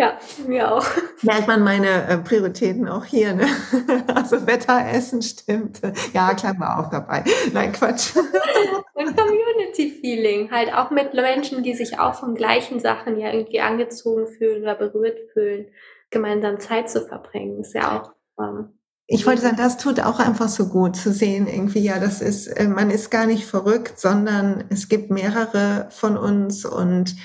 [0.00, 0.86] Ja, mir auch.
[1.20, 3.46] Merkt man meine äh, Prioritäten auch hier, ne?
[4.14, 5.82] Also Wetter, Essen stimmt.
[6.14, 7.22] Ja, klar, war auch dabei.
[7.52, 8.16] Nein, Quatsch.
[8.94, 14.26] Und Community-Feeling, halt auch mit Menschen, die sich auch von gleichen Sachen ja irgendwie angezogen
[14.26, 15.66] fühlen oder berührt fühlen,
[16.08, 18.12] gemeinsam Zeit zu verbringen, ist ja auch.
[18.42, 18.70] Ähm,
[19.06, 22.46] ich wollte sagen, das tut auch einfach so gut zu sehen, irgendwie, ja, das ist,
[22.46, 27.16] äh, man ist gar nicht verrückt, sondern es gibt mehrere von uns und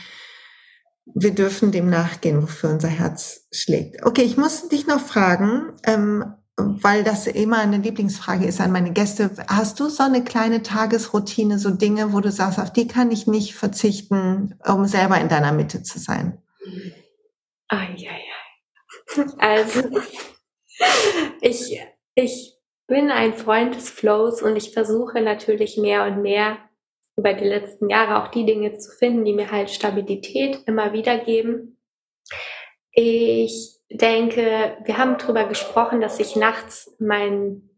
[1.06, 4.04] wir dürfen dem nachgehen, wofür unser Herz schlägt.
[4.06, 8.92] Okay, ich muss dich noch fragen, ähm, weil das immer eine Lieblingsfrage ist an meine
[8.92, 9.32] Gäste.
[9.48, 13.28] Hast du so eine kleine Tagesroutine, so Dinge, wo du sagst, auf die kann ich
[13.28, 16.42] nicht verzichten, um selber in deiner Mitte zu sein?
[17.68, 19.26] Ai, ai, ai.
[19.38, 19.82] Also,
[21.42, 21.78] ich,
[22.16, 26.58] ich bin ein Freund des Flows und ich versuche natürlich mehr und mehr
[27.18, 31.18] über die letzten Jahre auch die Dinge zu finden, die mir halt Stabilität immer wieder
[31.18, 31.78] geben.
[32.92, 37.70] Ich denke, wir haben darüber gesprochen, dass ich nachts mein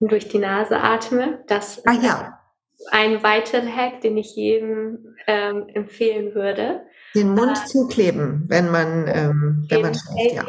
[0.00, 1.42] durch die Nase atme.
[1.48, 2.40] Das ah, ja.
[2.90, 6.82] ein weiterer Hack, den ich jedem ähm, empfehlen würde.
[7.14, 10.34] Den Mund äh, zukleben, wenn man, ähm, wenn man schläft.
[10.34, 10.44] Ja.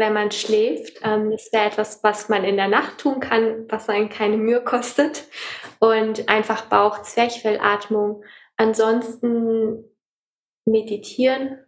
[0.00, 1.00] Wenn man schläft.
[1.02, 4.62] Ähm, das wäre etwas, was man in der Nacht tun kann, was einen keine Mühe
[4.64, 5.28] kostet.
[5.78, 8.24] Und einfach Bauch-Zwerchfellatmung.
[8.56, 9.84] Ansonsten
[10.66, 11.58] meditieren.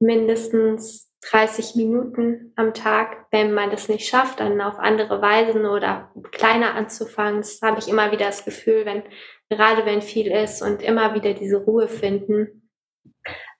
[0.00, 3.26] Mindestens 30 Minuten am Tag.
[3.32, 7.40] Wenn man das nicht schafft, dann auf andere Weisen oder kleiner anzufangen.
[7.40, 9.02] Das habe ich immer wieder das Gefühl, wenn,
[9.50, 12.58] gerade wenn viel ist und immer wieder diese Ruhe finden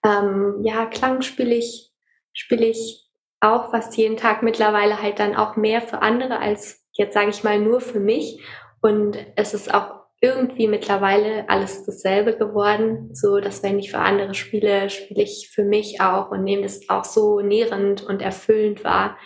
[0.03, 1.91] ähm, ja, Klang spiele ich,
[2.33, 3.08] spiele ich
[3.41, 7.43] auch fast jeden Tag mittlerweile halt dann auch mehr für andere als jetzt sage ich
[7.43, 8.43] mal nur für mich.
[8.81, 14.33] Und es ist auch irgendwie mittlerweile alles dasselbe geworden, so dass wenn ich für andere
[14.33, 19.17] spiele, spiele ich für mich auch und nehme es auch so nährend und erfüllend wahr.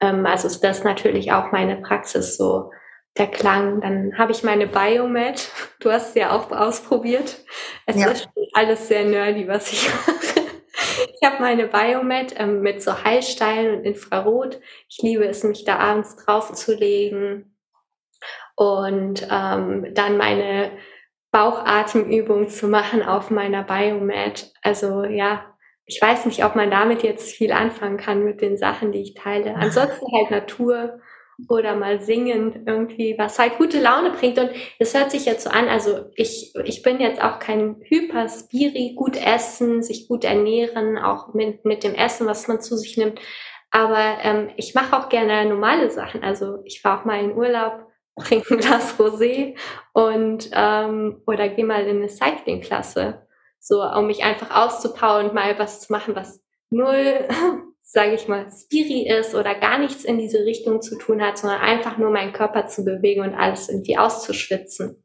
[0.00, 2.70] Ähm, also ist das natürlich auch meine Praxis so
[3.16, 3.80] der Klang.
[3.80, 5.50] Dann habe ich meine Biomed.
[5.80, 7.38] Du hast es ja auch ausprobiert.
[7.86, 8.10] Es ja.
[8.10, 10.41] ist alles sehr nerdy, was ich mache.
[10.74, 14.60] Ich habe meine Biomed ähm, mit so Heilsteilen und Infrarot.
[14.88, 17.56] Ich liebe es, mich da abends draufzulegen
[18.56, 20.72] und ähm, dann meine
[21.30, 24.52] Bauchatemübung zu machen auf meiner Biomed.
[24.62, 25.52] Also ja,
[25.84, 29.14] ich weiß nicht, ob man damit jetzt viel anfangen kann mit den Sachen, die ich
[29.14, 29.56] teile.
[29.56, 31.00] Ansonsten halt Natur
[31.48, 34.38] oder mal singen irgendwie, was halt gute Laune bringt.
[34.38, 38.94] Und es hört sich jetzt so an, also ich, ich bin jetzt auch kein Hyperspiri,
[38.96, 43.20] gut essen, sich gut ernähren, auch mit, mit dem Essen, was man zu sich nimmt.
[43.70, 46.22] Aber ähm, ich mache auch gerne normale Sachen.
[46.22, 47.86] Also ich fahre auch mal in Urlaub,
[48.20, 49.56] trinke ein Glas Rosé
[49.94, 53.26] und ähm, oder gehe mal in eine Cycling-Klasse,
[53.58, 57.26] so um mich einfach auszupowern und mal was zu machen, was null
[57.82, 61.60] sage ich mal, Spiri ist oder gar nichts in diese Richtung zu tun hat, sondern
[61.60, 65.04] einfach nur meinen Körper zu bewegen und alles irgendwie auszuschwitzen.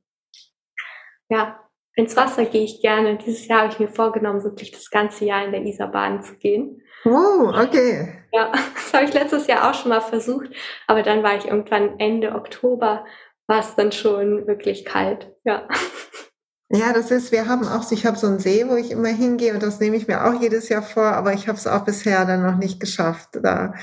[1.30, 1.60] Ja,
[1.95, 3.18] ins Wasser gehe ich gerne.
[3.18, 6.38] Dieses Jahr habe ich mir vorgenommen, wirklich das ganze Jahr in der Isar baden zu
[6.38, 6.82] gehen.
[7.04, 8.24] Wow, okay.
[8.32, 10.49] Ja, das habe ich letztes Jahr auch schon mal versucht,
[10.86, 13.06] aber dann war ich irgendwann Ende Oktober,
[13.48, 15.34] war es dann schon wirklich kalt.
[15.44, 15.68] Ja.
[16.69, 19.53] Ja, das ist, wir haben auch, ich habe so einen See, wo ich immer hingehe
[19.53, 22.26] und das nehme ich mir auch jedes Jahr vor, aber ich habe es auch bisher
[22.26, 23.30] dann noch nicht geschafft.
[23.41, 23.73] Da.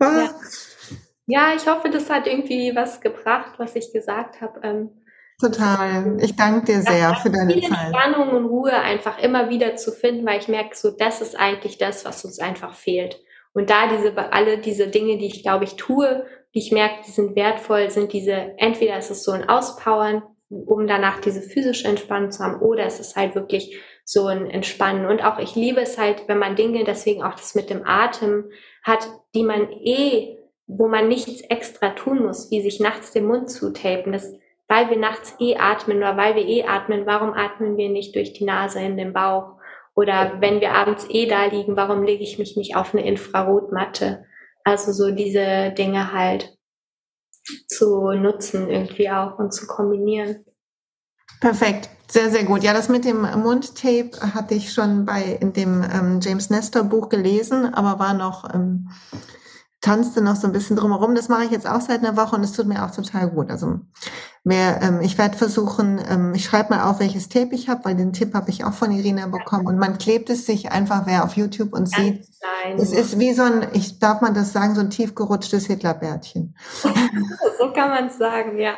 [0.00, 0.18] Ah.
[0.18, 0.30] Ja.
[1.26, 1.54] ja.
[1.54, 4.60] ich hoffe, das hat irgendwie was gebracht, was ich gesagt habe.
[4.64, 4.90] Ähm,
[5.40, 6.16] Total.
[6.20, 7.94] Ich danke dir sehr für deine Zeit.
[7.94, 11.78] Spannung und Ruhe einfach immer wieder zu finden, weil ich merke, so das ist eigentlich
[11.78, 13.20] das, was uns einfach fehlt.
[13.52, 17.12] Und da diese alle diese Dinge, die ich glaube ich tue, die ich merke, die
[17.12, 22.30] sind wertvoll, sind diese entweder ist es so ein Auspowern, um danach diese physische Entspannung
[22.30, 25.06] zu haben, oder es ist halt wirklich so ein Entspannen.
[25.06, 28.50] Und auch ich liebe es halt, wenn man Dinge, deswegen auch das mit dem Atem
[28.82, 33.50] hat, die man eh, wo man nichts extra tun muss, wie sich nachts den Mund
[33.50, 34.12] zutapen.
[34.12, 34.34] Das,
[34.66, 38.32] weil wir nachts eh atmen oder weil wir eh atmen, warum atmen wir nicht durch
[38.32, 39.56] die Nase in den Bauch?
[39.94, 44.24] Oder wenn wir abends eh da liegen, warum lege ich mich nicht auf eine Infrarotmatte?
[44.62, 46.57] Also so diese Dinge halt
[47.66, 50.44] zu nutzen irgendwie auch und zu kombinieren.
[51.40, 52.62] Perfekt, sehr, sehr gut.
[52.64, 57.08] Ja, das mit dem Mundtape hatte ich schon bei in dem ähm, James Nestor Buch
[57.08, 58.90] gelesen, aber war noch ähm,
[59.80, 61.14] tanzte noch so ein bisschen drumherum.
[61.14, 63.50] Das mache ich jetzt auch seit einer Woche und es tut mir auch total gut.
[63.50, 63.80] Also
[64.42, 67.94] mehr, ähm, ich werde versuchen, ähm, ich schreibe mal auf, welches Tape ich habe, weil
[67.94, 69.66] den Tipp habe ich auch von Irina bekommen.
[69.66, 72.26] Und man klebt es sich einfach, wer auf YouTube und sieht.
[72.40, 72.78] Klein.
[72.78, 76.56] Es ist wie so ein, ich darf man das sagen, so ein tiefgerutschtes Hitlerbärtchen.
[77.58, 78.74] so kann man es sagen, ja.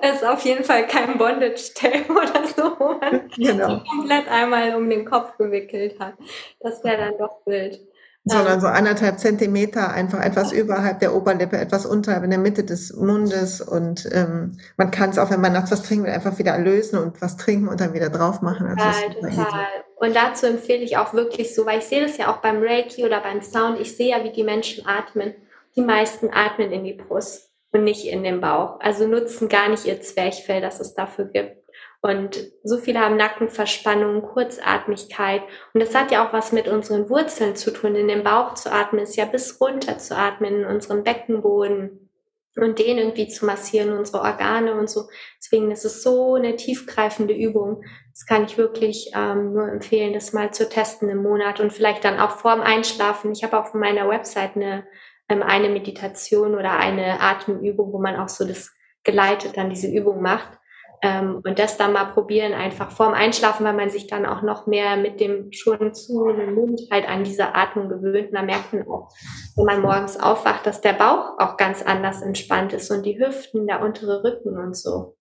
[0.00, 3.82] Es ist auf jeden Fall kein Bondage-Tape oder so, wo man genau.
[3.90, 6.14] komplett einmal um den Kopf gewickelt hat.
[6.60, 7.89] Das wäre dann doch wild
[8.24, 12.94] sondern so anderthalb Zentimeter einfach etwas überhalb der Oberlippe, etwas unterhalb in der Mitte des
[12.94, 16.58] Mundes und ähm, man kann es auch, wenn man nachts was trinken will, einfach wieder
[16.58, 18.66] lösen und was trinken und dann wieder drauf machen.
[18.66, 19.66] Also total, total.
[19.96, 23.04] Und dazu empfehle ich auch wirklich so, weil ich sehe das ja auch beim Reiki
[23.04, 25.34] oder beim Sound, ich sehe ja, wie die Menschen atmen.
[25.76, 28.80] Die meisten atmen in die Brust und nicht in den Bauch.
[28.80, 31.56] Also nutzen gar nicht ihr Zwerchfell, das es dafür gibt.
[32.02, 35.42] Und so viele haben Nackenverspannung, Kurzatmigkeit.
[35.74, 37.94] Und das hat ja auch was mit unseren Wurzeln zu tun.
[37.94, 42.10] In den Bauch zu atmen ist ja bis runter zu atmen, in unseren Beckenboden
[42.56, 45.08] und den irgendwie zu massieren, unsere Organe und so.
[45.38, 47.84] Deswegen ist es so eine tiefgreifende Übung.
[48.12, 52.04] Das kann ich wirklich ähm, nur empfehlen, das mal zu testen im Monat und vielleicht
[52.04, 53.32] dann auch vorm Einschlafen.
[53.32, 54.86] Ich habe auf meiner Website eine,
[55.28, 58.72] ähm, eine Meditation oder eine Atemübung, wo man auch so das
[59.04, 60.59] geleitet dann diese Übung macht.
[61.02, 64.66] Ähm, und das dann mal probieren, einfach vorm Einschlafen, weil man sich dann auch noch
[64.66, 68.28] mehr mit dem schon zu dem Mund halt an diese Atmung gewöhnt.
[68.28, 69.08] Und da merkt man auch,
[69.56, 73.66] wenn man morgens aufwacht, dass der Bauch auch ganz anders entspannt ist und die Hüften,
[73.66, 75.16] der untere Rücken und so.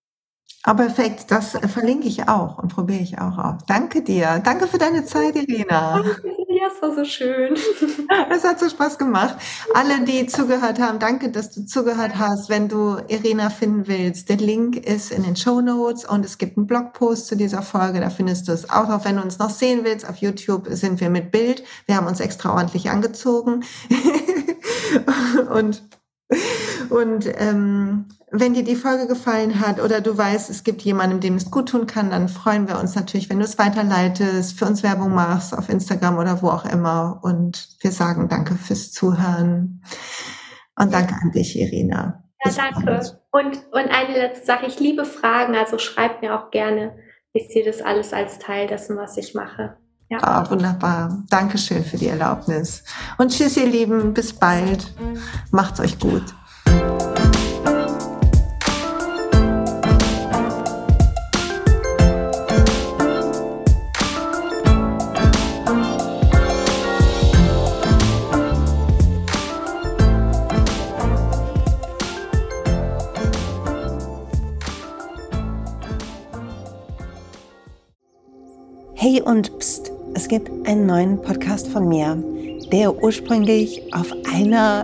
[0.63, 3.61] Aber perfekt, das verlinke ich auch und probiere ich auch aus.
[3.65, 4.41] Danke dir.
[4.43, 6.03] Danke für deine Zeit, Irina.
[6.59, 7.55] Ja, es war so schön.
[8.31, 9.35] Es hat so Spaß gemacht.
[9.73, 12.49] Alle, die zugehört haben, danke, dass du zugehört hast.
[12.49, 16.57] Wenn du Irina finden willst, der Link ist in den Show Notes und es gibt
[16.57, 18.01] einen Blogpost zu dieser Folge.
[18.01, 19.05] Da findest du es auch noch.
[19.05, 21.63] Wenn du uns noch sehen willst, auf YouTube sind wir mit Bild.
[21.85, 23.63] Wir haben uns extra ordentlich angezogen.
[25.53, 25.81] und
[26.89, 31.35] und ähm, wenn dir die Folge gefallen hat oder du weißt, es gibt jemanden, dem
[31.35, 34.83] es gut tun kann, dann freuen wir uns natürlich, wenn du es weiterleitest, für uns
[34.83, 37.19] Werbung machst auf Instagram oder wo auch immer.
[37.23, 39.83] Und wir sagen danke fürs Zuhören.
[40.75, 42.23] Und danke an dich, Irina.
[42.45, 43.17] Ja, danke.
[43.31, 44.65] Und, und eine letzte Sache.
[44.67, 46.95] Ich liebe Fragen, also schreib mir auch gerne.
[47.33, 49.77] Ich sehe das alles als Teil dessen, was ich mache.
[50.09, 50.17] Ja.
[50.21, 51.23] Ah, wunderbar.
[51.29, 52.83] Dankeschön für die Erlaubnis.
[53.17, 54.13] Und tschüss, ihr Lieben.
[54.13, 54.93] Bis bald.
[55.51, 56.23] Macht's euch gut.
[79.01, 82.21] Hey und pst, es gibt einen neuen Podcast von mir,
[82.71, 84.83] der ursprünglich auf einer